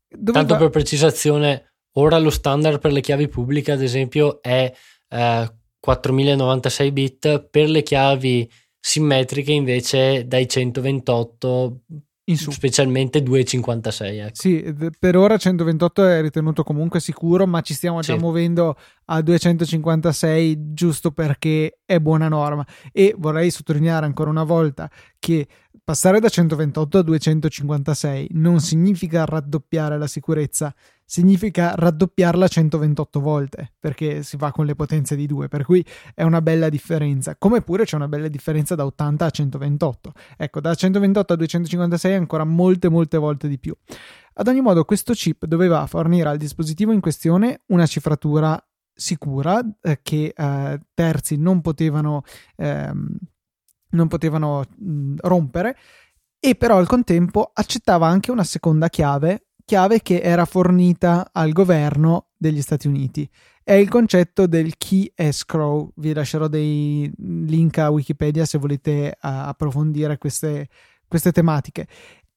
doveva... 0.09 0.45
Tanto 0.45 0.57
per 0.57 0.71
precisazione, 0.71 1.75
ora 1.93 2.19
lo 2.19 2.31
standard 2.31 2.81
per 2.81 2.93
le 2.93 3.01
chiavi 3.01 3.29
pubbliche, 3.29 3.73
ad 3.73 3.83
esempio, 3.83 4.43
è 4.43 4.73
eh, 5.09 5.55
4096 5.81 6.93
bit, 6.93 7.49
per 7.51 7.69
le 7.69 7.83
chiavi 7.83 8.51
simmetriche 8.81 9.53
invece 9.53 10.27
dai 10.27 10.49
128 10.49 11.81
in 12.25 12.37
su. 12.37 12.51
Specialmente 12.51 13.21
2,56. 13.21 14.03
Ecco. 14.03 14.31
Sì, 14.33 14.75
per 14.99 15.17
ora 15.17 15.37
128 15.37 16.07
è 16.07 16.21
ritenuto 16.21 16.63
comunque 16.63 17.01
sicuro, 17.01 17.47
ma 17.47 17.61
ci 17.61 17.75
stiamo 17.75 18.01
già 18.01 18.15
sì. 18.15 18.19
muovendo 18.19 18.77
a 19.07 19.21
256 19.21 20.73
giusto 20.73 21.11
perché 21.11 21.79
è 21.85 21.99
buona 21.99 22.29
norma. 22.29 22.67
E 22.93 23.15
vorrei 23.17 23.51
sottolineare 23.51 24.07
ancora 24.07 24.31
una 24.31 24.45
volta 24.45 24.91
che 25.19 25.47
passare 25.83 26.21
da 26.21 26.29
128 26.29 26.99
a 26.99 27.03
256 27.03 28.29
non 28.33 28.61
significa 28.61 29.25
raddoppiare 29.25 29.99
la 29.99 30.07
sicurezza, 30.07 30.75
significa 31.05 31.75
raddoppiarla 31.77 32.49
128 32.49 33.21
volte 33.21 33.75
perché 33.79 34.23
si 34.23 34.37
va 34.37 34.51
con 34.51 34.65
le 34.67 34.75
potenze 34.75 35.17
di 35.17 35.27
2 35.27 35.49
per 35.49 35.65
cui 35.65 35.85
è 36.15 36.23
una 36.23 36.41
bella 36.41 36.69
differenza. 36.69 37.37
Come 37.37 37.61
pure 37.61 37.85
c'è 37.85 37.97
una 37.97 38.09
bella 38.09 38.29
differenza 38.29 38.75
da 38.75 38.85
80 38.87 39.25
a 39.25 39.31
128 39.31 40.13
ecco 40.37 40.61
da 40.61 40.75
128 40.75 41.33
a 41.33 41.37
256 41.37 42.13
è 42.13 42.15
ancora 42.15 42.45
molte 42.45 42.89
molte 42.89 43.19
volte 43.19 43.49
di 43.49 43.59
più. 43.59 43.77
Ad 44.35 44.49
ogni 44.49 44.61
modo 44.61 44.85
questo 44.85 45.13
chip 45.13 45.45
doveva 45.47 45.87
fornire 45.87 46.29
al 46.29 46.39
dispositivo 46.39 46.93
in 46.93 47.01
questione 47.01 47.63
una 47.67 47.87
cifratura 47.87 48.59
sicura 48.93 49.61
eh, 49.83 50.01
che 50.03 50.33
eh, 50.37 50.81
terzi 50.95 51.37
non 51.37 51.61
potevano 51.61 52.23
ehm, 52.57 53.19
non 53.91 54.09
potevano 54.09 54.65
mh, 54.77 55.15
rompere 55.19 55.77
e 56.39 56.57
però 56.57 56.77
al 56.77 56.87
contempo 56.87 57.51
accettava 57.53 58.07
anche 58.07 58.31
una 58.31 58.45
seconda 58.45 58.89
chiave 58.89 59.47
chiave 59.65 60.01
che 60.01 60.21
era 60.21 60.45
fornita 60.45 61.31
al 61.33 61.53
governo 61.53 62.29
degli 62.37 62.61
Stati 62.61 62.87
Uniti. 62.87 63.29
È 63.63 63.73
il 63.73 63.89
concetto 63.89 64.47
del 64.47 64.77
key 64.77 65.11
escrow. 65.15 65.91
Vi 65.97 66.13
lascerò 66.13 66.49
dei 66.49 67.11
link 67.17 67.79
a 67.79 67.91
Wikipedia 67.91 68.45
se 68.45 68.59
volete 68.59 69.17
approfondire 69.19 70.19
queste, 70.19 70.69
queste 71.09 71.33
tematiche. 71.33 71.87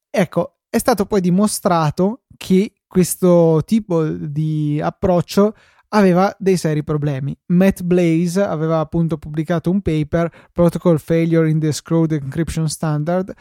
Ecco, 0.10 0.60
è 0.70 0.78
stato 0.78 1.06
poi 1.06 1.20
dimostrato 1.20 2.24
che 2.38 2.74
questo 2.88 3.62
tipo 3.66 4.04
di 4.06 4.80
approccio 4.82 5.54
aveva 5.90 6.34
dei 6.40 6.58
seri 6.58 6.84
problemi. 6.84 7.38
Matt 7.48 7.82
Blaze 7.82 8.42
aveva 8.42 8.80
appunto 8.80 9.18
pubblicato 9.18 9.70
un 9.70 9.82
paper, 9.82 10.50
Protocol 10.52 11.00
Failure 11.00 11.50
in 11.50 11.60
the 11.60 11.72
Screwed 11.72 12.12
Encryption 12.12 12.70
Standard, 12.70 13.34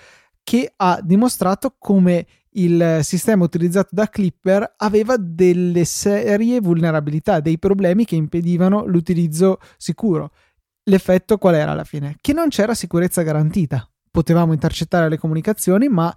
che 0.42 0.72
ha 0.76 1.00
dimostrato 1.02 1.74
come 1.78 2.26
il 2.56 3.00
sistema 3.02 3.44
utilizzato 3.44 3.90
da 3.92 4.08
Clipper 4.08 4.74
aveva 4.76 5.16
delle 5.18 5.84
serie 5.84 6.60
vulnerabilità, 6.60 7.40
dei 7.40 7.58
problemi 7.58 8.04
che 8.04 8.16
impedivano 8.16 8.84
l'utilizzo 8.86 9.58
sicuro. 9.76 10.32
L'effetto 10.84 11.38
qual 11.38 11.54
era 11.54 11.72
alla 11.72 11.84
fine? 11.84 12.16
Che 12.20 12.32
non 12.32 12.48
c'era 12.48 12.74
sicurezza 12.74 13.22
garantita. 13.22 13.88
Potevamo 14.10 14.52
intercettare 14.52 15.08
le 15.08 15.18
comunicazioni, 15.18 15.88
ma 15.88 16.14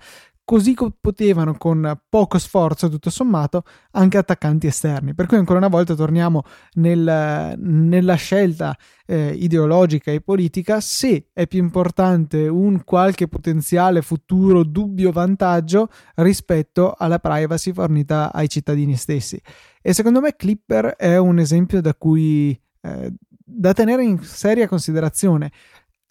così 0.49 0.75
potevano 0.99 1.53
con 1.59 1.95
poco 2.09 2.39
sforzo, 2.39 2.89
tutto 2.89 3.11
sommato, 3.11 3.65
anche 3.91 4.17
attaccanti 4.17 4.65
esterni. 4.65 5.13
Per 5.13 5.27
cui 5.27 5.37
ancora 5.37 5.59
una 5.59 5.67
volta 5.67 5.93
torniamo 5.93 6.41
nel, 6.73 7.53
nella 7.55 8.15
scelta 8.15 8.75
eh, 9.05 9.29
ideologica 9.29 10.09
e 10.09 10.21
politica 10.21 10.79
se 10.79 11.27
è 11.33 11.45
più 11.45 11.59
importante 11.59 12.47
un 12.47 12.83
qualche 12.83 13.27
potenziale 13.27 14.01
futuro 14.01 14.63
dubbio 14.63 15.11
vantaggio 15.11 15.87
rispetto 16.15 16.95
alla 16.97 17.19
privacy 17.19 17.71
fornita 17.71 18.33
ai 18.33 18.49
cittadini 18.49 18.95
stessi. 18.95 19.39
E 19.83 19.93
secondo 19.93 20.19
me 20.19 20.35
Clipper 20.35 20.95
è 20.97 21.15
un 21.17 21.37
esempio 21.37 21.79
da 21.79 21.93
cui 21.93 22.59
eh, 22.81 23.13
da 23.51 23.73
tenere 23.73 24.03
in 24.03 24.19
seria 24.23 24.67
considerazione 24.67 25.51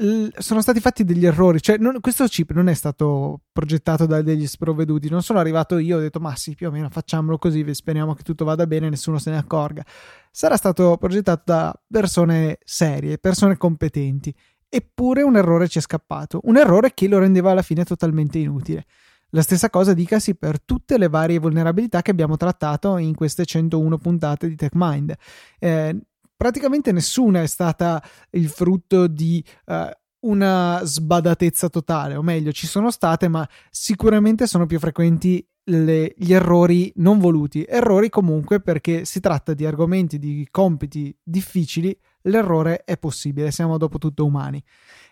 sono 0.00 0.60
stati 0.60 0.78
fatti 0.78 1.02
degli 1.02 1.26
errori. 1.26 1.60
Cioè, 1.60 1.76
non, 1.78 1.98
questo 2.00 2.24
chip 2.26 2.52
non 2.52 2.68
è 2.68 2.74
stato 2.74 3.40
progettato 3.52 4.06
da 4.06 4.22
degli 4.22 4.46
sprovveduti. 4.46 5.08
Non 5.08 5.22
sono 5.22 5.40
arrivato 5.40 5.78
io 5.78 5.96
e 5.96 5.98
ho 5.98 6.02
detto: 6.02 6.20
Ma 6.20 6.36
sì, 6.36 6.54
più 6.54 6.68
o 6.68 6.70
meno 6.70 6.88
facciamolo 6.88 7.38
così. 7.38 7.64
Speriamo 7.74 8.14
che 8.14 8.22
tutto 8.22 8.44
vada 8.44 8.66
bene 8.66 8.86
e 8.86 8.90
nessuno 8.90 9.18
se 9.18 9.30
ne 9.30 9.38
accorga. 9.38 9.84
Sarà 10.30 10.56
stato 10.56 10.96
progettato 10.98 11.42
da 11.46 11.82
persone 11.90 12.58
serie, 12.64 13.18
persone 13.18 13.56
competenti. 13.56 14.32
Eppure 14.68 15.22
un 15.22 15.36
errore 15.36 15.66
ci 15.66 15.78
è 15.78 15.80
scappato. 15.80 16.40
Un 16.44 16.56
errore 16.56 16.94
che 16.94 17.08
lo 17.08 17.18
rendeva 17.18 17.50
alla 17.50 17.62
fine 17.62 17.84
totalmente 17.84 18.38
inutile. 18.38 18.84
La 19.30 19.42
stessa 19.42 19.68
cosa 19.68 19.92
dicasi 19.92 20.36
per 20.36 20.62
tutte 20.62 20.96
le 20.96 21.08
varie 21.08 21.38
vulnerabilità 21.38 22.00
che 22.00 22.10
abbiamo 22.10 22.36
trattato 22.38 22.96
in 22.96 23.14
queste 23.14 23.44
101 23.44 23.98
puntate 23.98 24.48
di 24.48 24.54
TechMind. 24.54 25.14
Eh, 25.58 25.98
praticamente 26.38 26.92
nessuna 26.92 27.42
è 27.42 27.46
stata 27.46 28.02
il 28.30 28.48
frutto 28.48 29.08
di 29.08 29.44
uh, 29.66 29.90
una 30.20 30.80
sbadatezza 30.84 31.68
totale, 31.68 32.14
o 32.14 32.22
meglio, 32.22 32.52
ci 32.52 32.66
sono 32.66 32.90
state, 32.90 33.28
ma 33.28 33.46
sicuramente 33.70 34.46
sono 34.46 34.64
più 34.64 34.78
frequenti 34.78 35.46
le, 35.64 36.14
gli 36.16 36.32
errori 36.32 36.92
non 36.96 37.18
voluti. 37.18 37.64
Errori 37.68 38.08
comunque 38.08 38.60
perché 38.60 39.04
si 39.04 39.20
tratta 39.20 39.52
di 39.52 39.66
argomenti, 39.66 40.18
di 40.18 40.46
compiti 40.50 41.14
difficili, 41.22 41.96
l'errore 42.22 42.84
è 42.84 42.96
possibile, 42.96 43.50
siamo 43.50 43.76
dopo 43.76 43.98
tutto 43.98 44.24
umani. 44.24 44.62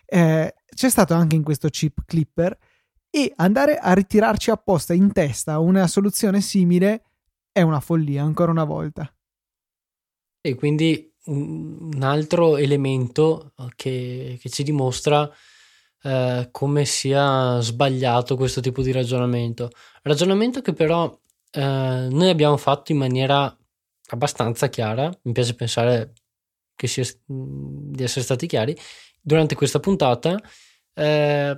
Eh, 0.07 0.55
c'è 0.75 0.89
stato 0.89 1.15
anche 1.15 1.35
in 1.35 1.43
questo 1.43 1.69
chip 1.69 2.05
clipper 2.07 2.57
e 3.11 3.33
andare 3.37 3.79
a 3.79 3.93
ritirarci 3.93 4.51
apposta 4.51 4.95
in 4.95 5.12
testa 5.12 5.59
una 5.59 5.89
soluzione 5.89 6.41
simile 6.41 7.03
è 7.51 7.62
una 7.62 7.81
follia 7.81 8.22
ancora 8.22 8.53
una 8.53 8.64
volta. 8.64 9.11
E 10.41 10.55
quindi 10.55 11.12
un 11.27 11.99
altro 12.03 12.57
elemento 12.57 13.53
eh, 13.59 13.68
che, 13.74 14.39
che 14.41 14.49
ci 14.49 14.62
dimostra 14.62 15.31
eh, 16.03 16.49
come 16.51 16.85
sia 16.85 17.61
sbagliato 17.61 18.37
questo 18.37 18.61
tipo 18.61 18.83
di 18.83 18.93
ragionamento. 18.93 19.70
Ragionamento 20.03 20.61
che 20.61 20.72
però 20.72 21.18
eh, 21.51 21.61
noi 22.11 22.29
abbiamo 22.29 22.57
fatto 22.57 22.93
in 22.93 22.99
maniera 22.99 23.55
abbastanza 24.11 24.68
chiara, 24.68 25.11
mi 25.22 25.33
piace 25.33 25.55
pensare 25.55 26.12
che 26.77 26.87
sia, 26.87 27.05
di 27.24 28.03
essere 28.03 28.24
stati 28.24 28.47
chiari, 28.47 28.77
durante 29.20 29.55
questa 29.55 29.81
puntata 29.81 30.39
eh, 30.95 31.57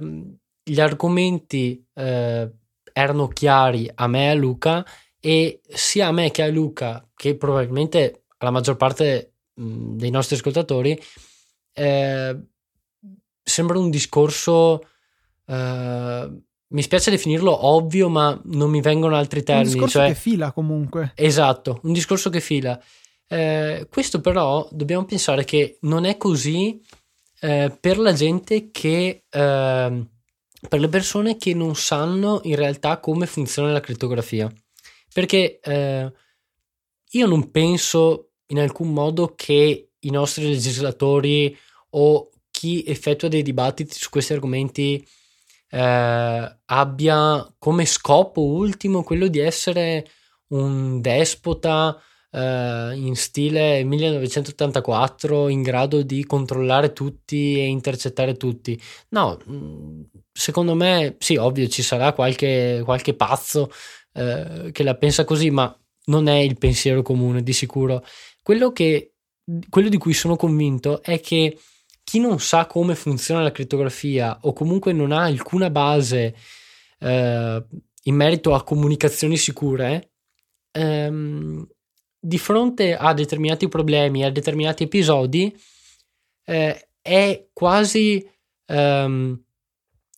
gli 0.62 0.80
argomenti 0.80 1.84
eh, 1.94 2.50
erano 2.92 3.28
chiari 3.28 3.90
a 3.94 4.06
me 4.06 4.26
e 4.26 4.30
a 4.30 4.34
Luca 4.34 4.86
e 5.20 5.60
sia 5.68 6.06
a 6.06 6.12
me 6.12 6.30
che 6.30 6.42
a 6.42 6.48
Luca, 6.48 7.06
che 7.14 7.36
probabilmente 7.36 8.24
alla 8.38 8.50
maggior 8.50 8.76
parte 8.76 9.34
dei 9.58 10.10
nostri 10.10 10.36
ascoltatori 10.36 11.00
eh, 11.72 12.38
sembra 13.42 13.78
un 13.78 13.90
discorso 13.90 14.80
eh, 15.46 16.30
mi 16.70 16.82
spiace 16.82 17.10
definirlo 17.10 17.66
ovvio, 17.66 18.08
ma 18.08 18.38
non 18.44 18.70
mi 18.70 18.80
vengono 18.82 19.16
altri 19.16 19.42
termini. 19.42 19.68
Un 19.68 19.72
discorso 19.72 19.98
cioè, 19.98 20.08
che 20.08 20.14
fila 20.14 20.52
comunque. 20.52 21.12
Esatto, 21.14 21.80
un 21.84 21.92
discorso 21.92 22.28
che 22.28 22.40
fila. 22.40 22.78
Eh, 23.26 23.86
questo 23.90 24.20
però 24.20 24.68
dobbiamo 24.70 25.04
pensare 25.04 25.44
che 25.44 25.78
non 25.82 26.04
è 26.04 26.16
così 26.16 26.80
eh, 27.40 27.76
per 27.78 27.98
la 27.98 28.12
gente 28.12 28.70
che... 28.70 29.24
Eh, 29.28 30.06
per 30.68 30.80
le 30.80 30.88
persone 30.88 31.36
che 31.36 31.54
non 31.54 31.76
sanno 31.76 32.40
in 32.42 32.56
realtà 32.56 32.98
come 32.98 33.26
funziona 33.26 33.70
la 33.70 33.78
crittografia. 33.78 34.52
Perché 35.12 35.60
eh, 35.60 36.12
io 37.10 37.26
non 37.26 37.52
penso 37.52 38.27
in 38.48 38.58
alcun 38.58 38.92
modo 38.92 39.34
che 39.34 39.90
i 39.98 40.10
nostri 40.10 40.44
legislatori 40.48 41.56
o 41.90 42.30
chi 42.50 42.84
effettua 42.86 43.28
dei 43.28 43.42
dibattiti 43.42 43.94
su 43.94 44.08
questi 44.10 44.32
argomenti 44.32 45.06
eh, 45.70 46.56
abbia 46.64 47.54
come 47.58 47.84
scopo 47.84 48.42
ultimo 48.42 49.02
quello 49.02 49.28
di 49.28 49.38
essere 49.38 50.06
un 50.48 51.00
despota 51.00 52.00
eh, 52.30 52.92
in 52.94 53.14
stile 53.16 53.84
1984 53.84 55.48
in 55.48 55.62
grado 55.62 56.02
di 56.02 56.24
controllare 56.24 56.92
tutti 56.92 57.58
e 57.58 57.66
intercettare 57.66 58.36
tutti. 58.36 58.80
No, 59.10 59.38
mm, 59.48 60.02
secondo 60.32 60.74
me 60.74 61.16
sì, 61.18 61.36
ovvio 61.36 61.68
ci 61.68 61.82
sarà 61.82 62.12
qualche, 62.12 62.82
qualche 62.84 63.14
pazzo 63.14 63.70
eh, 64.14 64.70
che 64.72 64.82
la 64.82 64.94
pensa 64.96 65.24
così, 65.24 65.50
ma 65.50 65.74
non 66.06 66.28
è 66.28 66.36
il 66.38 66.58
pensiero 66.58 67.02
comune 67.02 67.42
di 67.42 67.52
sicuro. 67.52 68.04
Quello, 68.48 68.72
che, 68.72 69.12
quello 69.68 69.90
di 69.90 69.98
cui 69.98 70.14
sono 70.14 70.34
convinto 70.36 71.02
è 71.02 71.20
che 71.20 71.58
chi 72.02 72.18
non 72.18 72.40
sa 72.40 72.64
come 72.64 72.94
funziona 72.94 73.42
la 73.42 73.52
crittografia 73.52 74.38
o 74.40 74.54
comunque 74.54 74.94
non 74.94 75.12
ha 75.12 75.24
alcuna 75.24 75.68
base 75.68 76.34
eh, 76.98 77.66
in 78.04 78.14
merito 78.14 78.54
a 78.54 78.64
comunicazioni 78.64 79.36
sicure, 79.36 80.12
ehm, 80.70 81.68
di 82.18 82.38
fronte 82.38 82.96
a 82.96 83.12
determinati 83.12 83.68
problemi, 83.68 84.24
a 84.24 84.32
determinati 84.32 84.84
episodi, 84.84 85.54
eh, 86.44 86.88
è, 87.02 87.48
quasi, 87.52 88.26
ehm, 88.64 89.44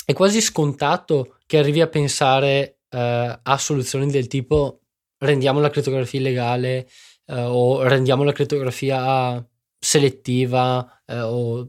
è 0.05 0.13
quasi 0.13 0.41
scontato 0.41 1.39
che 1.47 1.59
arrivi 1.59 1.81
a 1.81 1.89
pensare 1.89 2.79
eh, 2.91 3.41
a 3.43 3.59
soluzioni 3.59 4.09
del 4.09 4.29
tipo 4.29 4.83
rendiamo 5.19 5.59
la 5.59 5.71
crittografia 5.71 6.21
illegale 6.21 6.89
eh, 7.31 7.43
o 7.43 7.83
rendiamo 7.83 8.25
la 8.25 8.33
crittografia 8.33 9.45
selettiva 9.79 11.03
eh, 11.07 11.21
o 11.21 11.67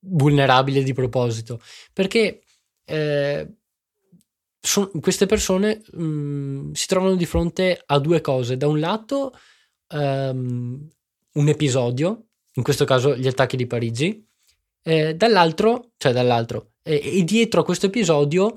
vulnerabile 0.00 0.82
di 0.82 0.92
proposito, 0.92 1.60
perché 1.92 2.42
eh, 2.84 3.48
son, 4.60 4.90
queste 5.00 5.26
persone 5.26 5.82
mh, 5.92 6.02
mm, 6.02 6.72
si 6.72 6.86
trovano 6.86 7.14
di 7.14 7.26
fronte 7.26 7.80
a 7.86 7.98
due 7.98 8.20
cose. 8.20 8.56
Da 8.56 8.66
un 8.66 8.80
lato 8.80 9.32
um, 9.94 10.88
un 11.32 11.48
episodio, 11.48 12.26
in 12.54 12.62
questo 12.62 12.84
caso 12.84 13.16
gli 13.16 13.26
attacchi 13.26 13.56
di 13.56 13.66
Parigi, 13.66 14.24
dall'altro, 14.86 15.90
cioè 15.96 16.12
dall'altro, 16.12 16.74
e 16.82 17.24
dietro 17.24 17.62
a 17.62 17.64
questo 17.64 17.86
episodio 17.86 18.54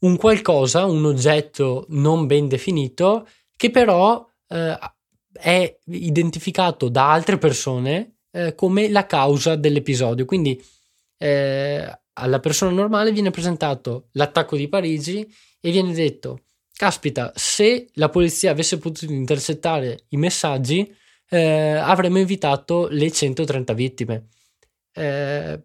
un 0.00 0.16
qualcosa, 0.16 0.84
un 0.84 1.06
oggetto 1.06 1.86
non 1.88 2.26
ben 2.26 2.48
definito, 2.48 3.26
che 3.56 3.70
però 3.70 4.28
eh, 4.48 4.78
è 5.40 5.78
identificato 5.86 6.88
da 6.88 7.10
altre 7.12 7.38
persone 7.38 8.18
eh, 8.30 8.54
come 8.54 8.88
la 8.88 9.06
causa 9.06 9.56
dell'episodio. 9.56 10.24
Quindi 10.24 10.62
eh, 11.16 12.00
alla 12.12 12.40
persona 12.40 12.70
normale 12.72 13.12
viene 13.12 13.30
presentato 13.30 14.08
l'attacco 14.12 14.56
di 14.56 14.68
Parigi 14.68 15.26
e 15.60 15.70
viene 15.70 15.92
detto: 15.92 16.42
Caspita, 16.72 17.32
se 17.34 17.88
la 17.94 18.08
polizia 18.08 18.50
avesse 18.50 18.78
potuto 18.78 19.12
intercettare 19.12 20.04
i 20.08 20.16
messaggi, 20.16 20.94
eh, 21.30 21.74
avremmo 21.74 22.18
evitato 22.18 22.88
le 22.90 23.10
130 23.10 23.72
vittime. 23.72 24.28
Eh, 24.92 25.62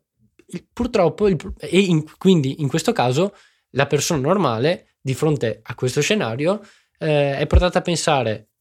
purtroppo, 0.72 1.28
il, 1.28 1.38
e 1.60 1.80
in, 1.80 2.04
quindi 2.18 2.62
in 2.62 2.68
questo 2.68 2.92
caso, 2.92 3.36
la 3.72 3.88
persona 3.88 4.22
normale 4.22 4.96
di 5.02 5.14
fronte 5.14 5.60
a 5.62 5.76
questo 5.76 6.02
scenario 6.02 6.62
eh, 6.98 7.38
è 7.38 7.48
portata 7.48 7.80
a 7.80 7.82
pensare 7.82 8.53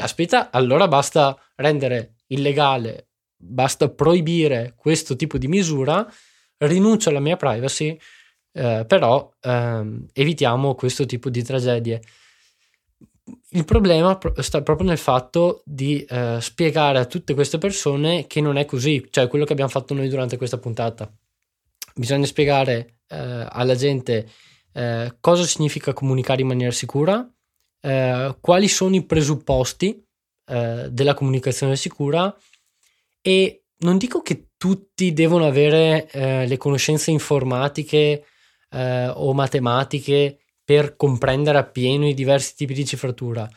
caspita, 0.00 0.50
allora 0.50 0.88
basta 0.88 1.38
rendere 1.56 2.14
illegale, 2.28 3.08
basta 3.36 3.90
proibire 3.90 4.72
questo 4.74 5.14
tipo 5.14 5.36
di 5.36 5.46
misura, 5.46 6.10
rinuncio 6.56 7.10
alla 7.10 7.20
mia 7.20 7.36
privacy, 7.36 7.98
eh, 8.52 8.84
però 8.86 9.30
ehm, 9.40 10.06
evitiamo 10.14 10.74
questo 10.74 11.04
tipo 11.04 11.28
di 11.28 11.42
tragedie. 11.42 12.00
Il 13.50 13.64
problema 13.64 14.18
sta 14.38 14.62
proprio 14.62 14.88
nel 14.88 14.98
fatto 14.98 15.62
di 15.66 16.02
eh, 16.02 16.38
spiegare 16.40 16.98
a 16.98 17.04
tutte 17.04 17.34
queste 17.34 17.58
persone 17.58 18.26
che 18.26 18.40
non 18.40 18.56
è 18.56 18.64
così, 18.64 19.06
cioè 19.10 19.28
quello 19.28 19.44
che 19.44 19.52
abbiamo 19.52 19.70
fatto 19.70 19.92
noi 19.92 20.08
durante 20.08 20.38
questa 20.38 20.58
puntata. 20.58 21.12
Bisogna 21.94 22.24
spiegare 22.24 23.00
eh, 23.06 23.46
alla 23.50 23.74
gente 23.74 24.28
eh, 24.72 25.14
cosa 25.20 25.44
significa 25.44 25.92
comunicare 25.92 26.40
in 26.40 26.48
maniera 26.48 26.72
sicura, 26.72 27.28
eh, 27.80 28.36
quali 28.40 28.68
sono 28.68 28.94
i 28.94 29.04
presupposti 29.04 30.04
eh, 30.46 30.88
della 30.90 31.14
comunicazione 31.14 31.76
sicura 31.76 32.34
e 33.20 33.64
non 33.78 33.98
dico 33.98 34.22
che 34.22 34.50
tutti 34.56 35.12
devono 35.12 35.46
avere 35.46 36.10
eh, 36.10 36.46
le 36.46 36.56
conoscenze 36.56 37.10
informatiche 37.10 38.24
eh, 38.70 39.08
o 39.08 39.32
matematiche 39.32 40.38
per 40.62 40.96
comprendere 40.96 41.58
appieno 41.58 42.06
i 42.06 42.14
diversi 42.14 42.54
tipi 42.54 42.74
di 42.74 42.84
cifratura, 42.84 43.48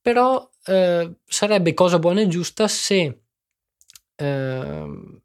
però 0.00 0.48
eh, 0.66 1.16
sarebbe 1.24 1.74
cosa 1.74 1.98
buona 1.98 2.20
e 2.20 2.28
giusta 2.28 2.68
se 2.68 3.22
ehm, 4.16 5.22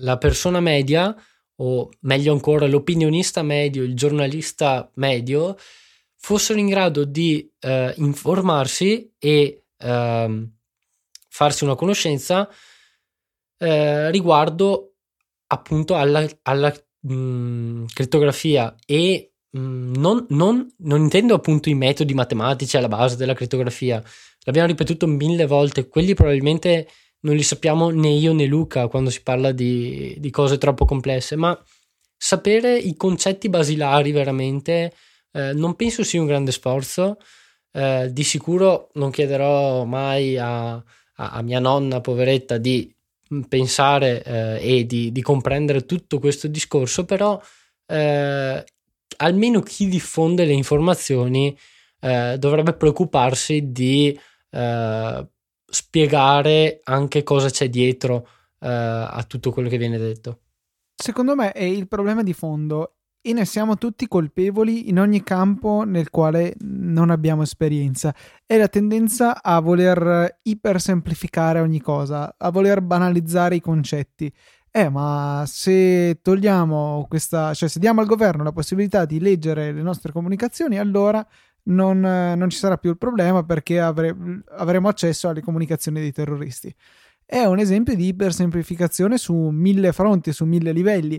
la 0.00 0.18
persona 0.18 0.60
media 0.60 1.14
o 1.56 1.88
meglio 2.00 2.32
ancora 2.32 2.66
l'opinionista 2.66 3.42
medio, 3.42 3.84
il 3.84 3.94
giornalista 3.94 4.90
medio 4.94 5.56
fossero 6.24 6.58
in 6.58 6.68
grado 6.68 7.04
di 7.04 7.46
eh, 7.60 7.92
informarsi 7.98 9.12
e 9.18 9.64
eh, 9.76 10.48
farsi 11.28 11.64
una 11.64 11.74
conoscenza 11.74 12.48
eh, 13.58 14.10
riguardo 14.10 14.94
appunto 15.48 15.94
alla, 15.96 16.26
alla 16.44 16.74
mh, 17.00 17.14
mm, 17.14 17.84
crittografia 17.92 18.74
e 18.86 19.34
mh, 19.50 19.58
mm, 19.58 19.94
non, 19.96 20.24
non, 20.30 20.66
non, 20.78 21.02
intendo 21.02 21.34
appunto 21.34 21.68
i 21.68 21.74
metodi 21.74 22.14
matematici 22.14 22.78
alla 22.78 22.88
base 22.88 23.16
della 23.16 23.34
crittografia, 23.34 24.02
l'abbiamo 24.44 24.68
ripetuto 24.68 25.06
mille 25.06 25.44
volte, 25.44 25.88
quelli 25.88 26.14
probabilmente 26.14 26.88
non 27.20 27.36
li 27.36 27.42
sappiamo 27.42 27.90
né 27.90 28.08
io 28.08 28.32
né 28.32 28.46
Luca 28.46 28.88
quando 28.88 29.10
si 29.10 29.22
parla 29.22 29.52
di, 29.52 30.16
di 30.18 30.30
cose 30.30 30.56
troppo 30.56 30.86
complesse, 30.86 31.36
ma 31.36 31.62
sapere 32.16 32.78
i 32.78 32.96
concetti 32.96 33.50
basilari 33.50 34.10
veramente 34.10 34.94
eh, 35.34 35.52
non 35.52 35.74
penso 35.74 36.04
sia 36.04 36.20
un 36.20 36.26
grande 36.26 36.52
sforzo. 36.52 37.18
Eh, 37.72 38.10
di 38.12 38.22
sicuro 38.22 38.90
non 38.94 39.10
chiederò 39.10 39.84
mai 39.84 40.38
a, 40.38 40.74
a, 40.74 40.82
a 41.14 41.42
mia 41.42 41.58
nonna 41.58 42.00
poveretta 42.00 42.56
di 42.56 42.94
pensare 43.48 44.22
eh, 44.22 44.76
e 44.78 44.86
di, 44.86 45.10
di, 45.10 45.22
comprendere 45.22 45.84
tutto 45.84 46.20
questo 46.20 46.46
discorso, 46.46 47.04
però 47.04 47.40
eh, 47.86 48.64
almeno 49.16 49.60
chi 49.60 49.88
diffonde 49.88 50.44
le 50.44 50.52
informazioni 50.52 51.56
eh, 52.00 52.36
dovrebbe 52.38 52.74
preoccuparsi 52.74 53.72
di 53.72 54.16
spiegare 55.66 56.78
anche 56.84 57.24
cosa 57.24 57.50
c'è 57.50 57.68
dietro 57.68 58.28
a 58.60 59.24
tutto 59.26 59.50
quello 59.50 59.68
che 59.68 59.78
viene 59.78 59.98
detto. 59.98 60.42
Secondo 60.94 61.34
me 61.34 61.52
il 61.56 61.88
problema 61.88 62.22
di 62.22 62.32
fondo 62.32 62.98
e 63.26 63.32
ne 63.32 63.46
siamo 63.46 63.78
tutti 63.78 64.06
colpevoli 64.06 64.90
in 64.90 64.98
ogni 64.98 65.22
campo 65.22 65.84
nel 65.84 66.10
quale 66.10 66.56
non 66.60 67.08
abbiamo 67.08 67.40
esperienza. 67.40 68.14
È 68.44 68.58
la 68.58 68.68
tendenza 68.68 69.42
a 69.42 69.60
voler 69.60 70.40
ipersemplificare 70.42 71.60
ogni 71.60 71.80
cosa, 71.80 72.34
a 72.36 72.50
voler 72.50 72.82
banalizzare 72.82 73.54
i 73.54 73.62
concetti. 73.62 74.30
Eh, 74.70 74.90
ma 74.90 75.42
se 75.46 76.18
togliamo 76.20 77.06
questa, 77.08 77.54
cioè 77.54 77.70
se 77.70 77.78
diamo 77.78 78.02
al 78.02 78.06
governo 78.06 78.42
la 78.42 78.52
possibilità 78.52 79.06
di 79.06 79.18
leggere 79.18 79.72
le 79.72 79.80
nostre 79.80 80.12
comunicazioni, 80.12 80.78
allora 80.78 81.26
non, 81.62 82.00
non 82.00 82.50
ci 82.50 82.58
sarà 82.58 82.76
più 82.76 82.90
il 82.90 82.98
problema 82.98 83.42
perché 83.42 83.80
avre, 83.80 84.14
avremo 84.50 84.88
accesso 84.88 85.30
alle 85.30 85.40
comunicazioni 85.40 85.98
dei 85.98 86.12
terroristi. 86.12 86.74
È 87.24 87.42
un 87.46 87.58
esempio 87.58 87.96
di 87.96 88.08
ipersemplificazione 88.08 89.16
su 89.16 89.34
mille 89.34 89.92
fronti, 89.92 90.30
su 90.30 90.44
mille 90.44 90.72
livelli 90.72 91.18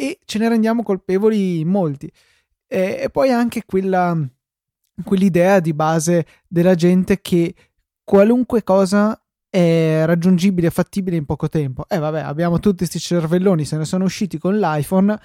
e 0.00 0.20
ce 0.24 0.38
ne 0.38 0.48
rendiamo 0.48 0.84
colpevoli 0.84 1.64
molti. 1.64 2.08
E, 2.68 2.98
e 3.00 3.10
poi 3.10 3.30
anche 3.30 3.64
quella, 3.66 4.16
quell'idea 5.02 5.58
di 5.58 5.74
base 5.74 6.24
della 6.46 6.76
gente 6.76 7.20
che 7.20 7.52
qualunque 8.04 8.62
cosa 8.62 9.20
è 9.50 10.04
raggiungibile 10.06 10.68
e 10.68 10.70
fattibile 10.70 11.16
in 11.16 11.24
poco 11.24 11.48
tempo. 11.48 11.84
Eh 11.88 11.98
vabbè, 11.98 12.20
abbiamo 12.20 12.60
tutti 12.60 12.76
questi 12.78 13.00
cervelloni, 13.00 13.64
se 13.64 13.76
ne 13.76 13.84
sono 13.84 14.04
usciti 14.04 14.38
con 14.38 14.56
l'iPhone, 14.60 15.18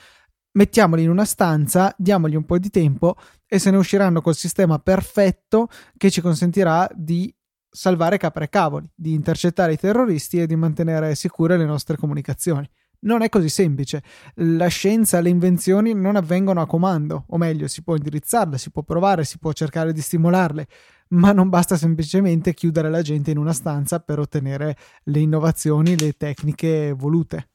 mettiamoli 0.53 1.03
in 1.03 1.11
una 1.11 1.26
stanza, 1.26 1.93
diamogli 1.95 2.36
un 2.36 2.45
po' 2.45 2.57
di 2.57 2.71
tempo 2.71 3.15
e 3.45 3.59
se 3.59 3.69
ne 3.69 3.78
usciranno 3.78 4.21
col 4.21 4.36
sistema 4.36 4.80
perfetto 4.80 5.67
che 5.97 6.09
ci 6.09 6.19
consentirà 6.19 6.89
di 6.95 7.32
salvare 7.69 8.17
capre 8.17 8.45
e 8.45 8.49
cavoli, 8.49 8.89
di 8.95 9.13
intercettare 9.13 9.74
i 9.74 9.78
terroristi 9.78 10.39
e 10.39 10.47
di 10.47 10.55
mantenere 10.55 11.13
sicure 11.13 11.57
le 11.57 11.65
nostre 11.65 11.95
comunicazioni. 11.95 12.67
Non 13.04 13.22
è 13.22 13.30
così 13.30 13.49
semplice. 13.49 14.01
La 14.36 14.68
scienza, 14.68 15.20
le 15.20 15.30
invenzioni 15.30 15.93
non 15.93 16.16
avvengono 16.16 16.62
a 16.62 16.66
comando, 16.66 17.26
o 17.28 17.38
meglio, 17.38 17.68
si 17.68 17.84
può 17.84 17.95
indirizzarle, 17.95 18.58
si 18.58 18.72
può 18.72 18.84
provare, 18.84 19.26
si 19.26 19.38
può 19.39 19.51
cercare 19.51 19.91
di 19.91 20.01
stimolarle, 20.01 20.68
ma 21.10 21.32
non 21.32 21.49
basta 21.49 21.76
semplicemente 21.76 22.54
chiudere 22.54 22.89
la 22.89 23.01
gente 23.01 23.32
in 23.32 23.38
una 23.38 23.54
stanza 23.54 23.99
per 23.99 24.20
ottenere 24.20 24.78
le 25.06 25.20
innovazioni, 25.20 25.97
le 25.97 26.14
tecniche 26.14 26.93
volute. 26.93 27.49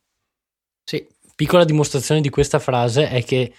Sì, 0.85 1.07
piccola 1.35 1.65
dimostrazione 1.65 2.21
di 2.21 2.31
questa 2.31 2.59
frase 2.59 3.09
è 3.09 3.25
che 3.25 3.53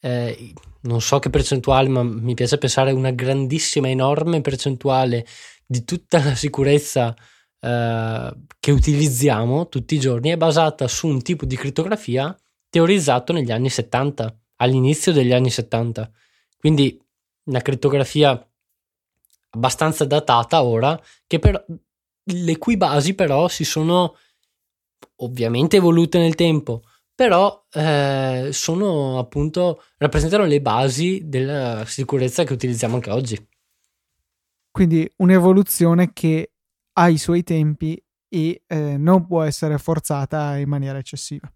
eh, 0.00 0.54
non 0.82 1.00
so 1.00 1.18
che 1.18 1.28
percentuale, 1.28 1.88
ma 1.88 2.02
mi 2.02 2.34
piace 2.34 2.56
pensare 2.56 2.92
una 2.92 3.10
grandissima, 3.10 3.88
enorme 3.88 4.40
percentuale 4.40 5.26
di 5.66 5.84
tutta 5.84 6.24
la 6.24 6.34
sicurezza 6.34 7.14
eh, 7.60 8.32
che 8.58 8.70
utilizziamo 8.70 9.68
tutti 9.68 9.94
i 9.94 10.00
giorni 10.00 10.30
è 10.30 10.36
basata 10.36 10.88
su 10.88 11.06
un 11.06 11.22
tipo 11.22 11.44
di 11.44 11.56
crittografia 11.56 12.36
teorizzato 12.68 13.32
negli 13.32 13.50
anni 13.50 13.68
70, 13.68 14.38
all'inizio 14.56 15.12
degli 15.12 15.32
anni 15.32 15.50
70. 15.50 16.10
Quindi 16.56 17.00
una 17.44 17.60
crittografia 17.60 18.48
abbastanza 19.50 20.04
datata 20.04 20.62
ora, 20.62 21.00
che 21.26 21.38
per, 21.38 21.64
le 22.22 22.58
cui 22.58 22.76
basi 22.76 23.14
però 23.14 23.48
si 23.48 23.64
sono 23.64 24.16
ovviamente 25.16 25.76
evolute 25.76 26.18
nel 26.18 26.34
tempo, 26.34 26.82
però 27.14 27.66
eh, 27.72 28.50
sono 28.52 29.18
appunto 29.18 29.82
rappresentano 29.98 30.44
le 30.44 30.60
basi 30.60 31.22
della 31.24 31.84
sicurezza 31.86 32.44
che 32.44 32.52
utilizziamo 32.52 32.94
anche 32.94 33.10
oggi. 33.10 33.48
Quindi 34.70 35.10
un'evoluzione 35.16 36.12
che 36.12 36.52
ha 36.92 37.08
i 37.08 37.18
suoi 37.18 37.42
tempi 37.42 38.02
e 38.28 38.62
eh, 38.66 38.96
non 38.96 39.26
può 39.26 39.42
essere 39.42 39.78
forzata 39.78 40.56
in 40.56 40.68
maniera 40.68 40.98
eccessiva. 40.98 41.52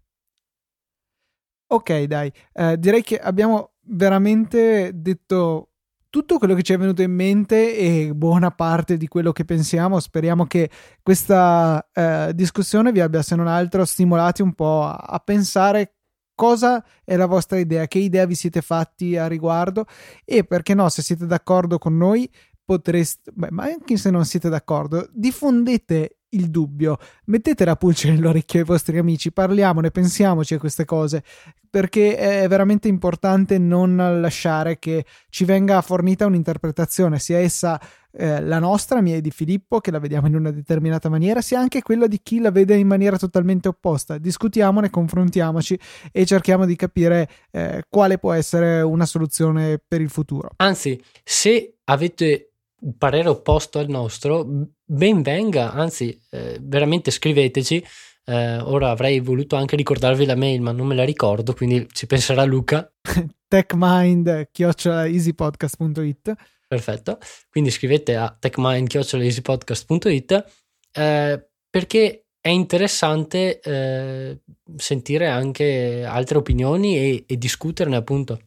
Ok, 1.67 2.03
dai, 2.03 2.31
eh, 2.53 2.77
direi 2.77 3.01
che 3.01 3.17
abbiamo 3.17 3.73
veramente 3.87 4.91
detto 4.93 5.69
tutto 6.09 6.37
quello 6.37 6.53
che 6.53 6.63
ci 6.63 6.71
è 6.71 6.77
venuto 6.77 7.01
in 7.01 7.11
mente 7.11 7.75
e 7.75 8.13
buona 8.13 8.51
parte 8.51 8.97
di 8.97 9.07
quello 9.07 9.31
che 9.31 9.43
pensiamo. 9.43 9.99
Speriamo 9.99 10.45
che 10.45 10.69
questa 11.01 11.89
eh, 11.91 12.31
discussione 12.33 12.91
vi 12.91 13.01
abbia, 13.01 13.21
se 13.21 13.35
non 13.35 13.47
altro, 13.47 13.83
stimolati 13.83 14.41
un 14.41 14.53
po' 14.53 14.83
a, 14.83 14.93
a 14.93 15.19
pensare 15.19 15.95
cosa 16.35 16.85
è 17.03 17.15
la 17.15 17.25
vostra 17.25 17.57
idea, 17.57 17.87
che 17.87 17.97
idea 17.99 18.25
vi 18.25 18.35
siete 18.35 18.61
fatti 18.61 19.17
a 19.17 19.27
riguardo 19.27 19.85
e 20.23 20.43
perché 20.43 20.73
no, 20.73 20.87
se 20.89 21.01
siete 21.01 21.25
d'accordo 21.25 21.77
con 21.77 21.97
noi, 21.97 22.29
potreste, 22.65 23.31
beh, 23.33 23.51
ma 23.51 23.63
anche 23.63 23.95
se 23.97 24.09
non 24.09 24.25
siete 24.25 24.49
d'accordo, 24.49 25.07
diffondete 25.13 26.17
il 26.29 26.49
dubbio, 26.49 26.97
mettete 27.25 27.63
la 27.63 27.75
pulce 27.75 28.11
nell'orecchio 28.11 28.59
ai 28.59 28.65
vostri 28.65 28.97
amici, 28.97 29.31
parliamone, 29.31 29.91
pensiamoci 29.91 30.55
a 30.55 30.59
queste 30.59 30.83
cose, 30.83 31.23
perché 31.69 32.17
è 32.17 32.47
veramente 32.47 32.87
importante 32.87 33.57
non 33.57 33.95
lasciare 33.95 34.79
che 34.79 35.05
ci 35.29 35.45
venga 35.45 35.81
fornita 35.81 36.25
un'interpretazione, 36.25 37.19
sia 37.19 37.39
essa 37.39 37.79
eh, 38.17 38.41
la 38.41 38.59
nostra, 38.59 39.01
mia 39.01 39.15
e 39.15 39.21
di 39.21 39.31
Filippo, 39.31 39.79
che 39.79 39.91
la 39.91 39.99
vediamo 39.99 40.27
in 40.27 40.35
una 40.35 40.51
determinata 40.51 41.09
maniera, 41.09 41.41
sia 41.41 41.59
anche 41.59 41.81
quella 41.81 42.07
di 42.07 42.19
chi 42.21 42.39
la 42.39 42.51
vede 42.51 42.75
in 42.75 42.87
maniera 42.87 43.17
totalmente 43.17 43.67
opposta. 43.67 44.17
Discutiamone, 44.17 44.89
confrontiamoci 44.89 45.77
e 46.11 46.25
cerchiamo 46.25 46.65
di 46.65 46.75
capire 46.75 47.29
eh, 47.51 47.83
quale 47.89 48.17
può 48.17 48.31
essere 48.31 48.81
una 48.81 49.05
soluzione 49.05 49.81
per 49.85 50.01
il 50.01 50.09
futuro. 50.09 50.51
Anzi, 50.57 51.01
se 51.23 51.75
avete 51.85 52.51
parere 52.97 53.29
opposto 53.29 53.79
al 53.79 53.89
nostro, 53.89 54.45
ben 54.83 55.21
venga, 55.21 55.71
anzi, 55.71 56.19
eh, 56.31 56.57
veramente 56.61 57.11
scriveteci. 57.11 57.83
Eh, 58.27 58.57
ora 58.57 58.89
avrei 58.89 59.19
voluto 59.19 59.55
anche 59.55 59.75
ricordarvi 59.75 60.25
la 60.25 60.33
mail, 60.35 60.59
ma 60.61 60.71
non 60.71 60.87
me 60.87 60.95
la 60.95 61.05
ricordo, 61.05 61.53
quindi 61.53 61.87
ci 61.91 62.07
penserà 62.07 62.43
Luca. 62.43 62.91
techmind.easypodcast.it 63.47 66.33
Perfetto, 66.67 67.19
quindi 67.49 67.69
scrivete 67.69 68.15
a 68.15 68.35
techmind.easypodcast.it 68.37 70.45
eh, 70.91 71.47
perché 71.69 72.25
è 72.41 72.49
interessante 72.49 73.59
eh, 73.59 74.41
sentire 74.75 75.27
anche 75.27 76.03
altre 76.05 76.37
opinioni 76.37 76.97
e, 76.97 77.23
e 77.27 77.37
discuterne 77.37 77.95
appunto. 77.95 78.39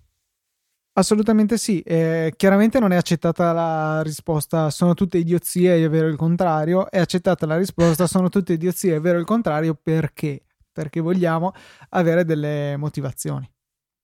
Assolutamente 0.98 1.58
sì, 1.58 1.80
eh, 1.82 2.32
chiaramente 2.36 2.80
non 2.80 2.90
è 2.90 2.96
accettata 2.96 3.52
la 3.52 4.02
risposta 4.02 4.68
sono 4.68 4.94
tutte 4.94 5.16
idiozie 5.16 5.84
è 5.84 5.88
vero 5.88 6.08
il 6.08 6.16
contrario, 6.16 6.90
è 6.90 6.98
accettata 6.98 7.46
la 7.46 7.56
risposta 7.56 8.08
sono 8.08 8.28
tutte 8.28 8.54
idiozie 8.54 8.96
è 8.96 9.00
vero 9.00 9.20
il 9.20 9.24
contrario 9.24 9.78
perché? 9.80 10.42
Perché 10.72 10.98
vogliamo 10.98 11.52
avere 11.90 12.24
delle 12.24 12.76
motivazioni. 12.76 13.48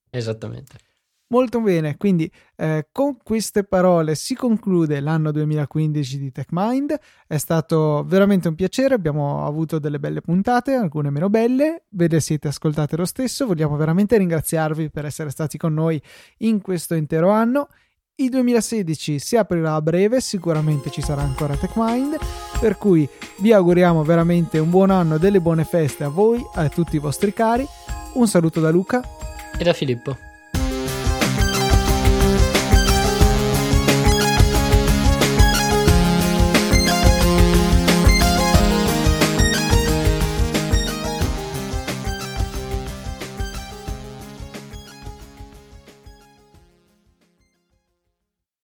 Esattamente. 0.09 0.79
Molto 1.29 1.61
bene, 1.61 1.97
quindi 1.97 2.31
eh, 2.57 2.89
con 2.93 3.17
queste 3.23 3.65
parole 3.65 4.15
si 4.15 4.35
conclude 4.35 5.01
l'anno 5.01 5.33
2015 5.33 6.19
di 6.19 6.31
TechMind. 6.31 6.97
È 7.27 7.39
stato 7.39 8.05
veramente 8.07 8.49
un 8.49 8.55
piacere, 8.55 8.95
abbiamo 8.95 9.47
avuto 9.47 9.79
delle 9.79 9.99
belle 9.99 10.21
puntate, 10.21 10.75
alcune 10.75 11.11
meno 11.11 11.31
belle, 11.31 11.85
ve 11.91 12.09
le 12.09 12.21
siete 12.21 12.49
ascoltate 12.49 12.97
lo 12.97 13.07
stesso. 13.07 13.47
Vogliamo 13.47 13.77
veramente 13.77 14.19
ringraziarvi 14.19 14.91
per 14.91 15.07
essere 15.07 15.31
stati 15.31 15.57
con 15.57 15.73
noi 15.73 16.01
in 16.39 16.61
questo 16.61 16.95
intero 16.95 17.31
anno. 17.31 17.69
Il 18.17 18.29
2016 18.29 19.19
si 19.19 19.37
aprirà 19.37 19.75
a 19.75 19.83
breve, 19.83 20.21
sicuramente 20.21 20.91
ci 20.91 21.03
sarà 21.03 21.23
ancora 21.23 21.57
TechMind, 21.57 22.17
per 22.61 22.77
cui 22.77 23.09
vi 23.39 23.53
auguriamo 23.53 24.05
veramente 24.05 24.59
un 24.59 24.71
buon 24.71 24.91
anno, 24.91 25.19
delle 25.19 25.41
buone 25.41 25.65
feste 25.65 26.05
a 26.05 26.09
voi, 26.09 26.41
a 26.55 26.69
tutti 26.69 26.95
i 26.95 27.01
vostri 27.01 27.33
cari. 27.33 27.67
Un 28.13 28.29
saluto 28.29 28.61
da 28.61 28.71
Luca 28.71 29.03
e 29.59 29.65
da 29.65 29.73
Filippo. 29.73 30.33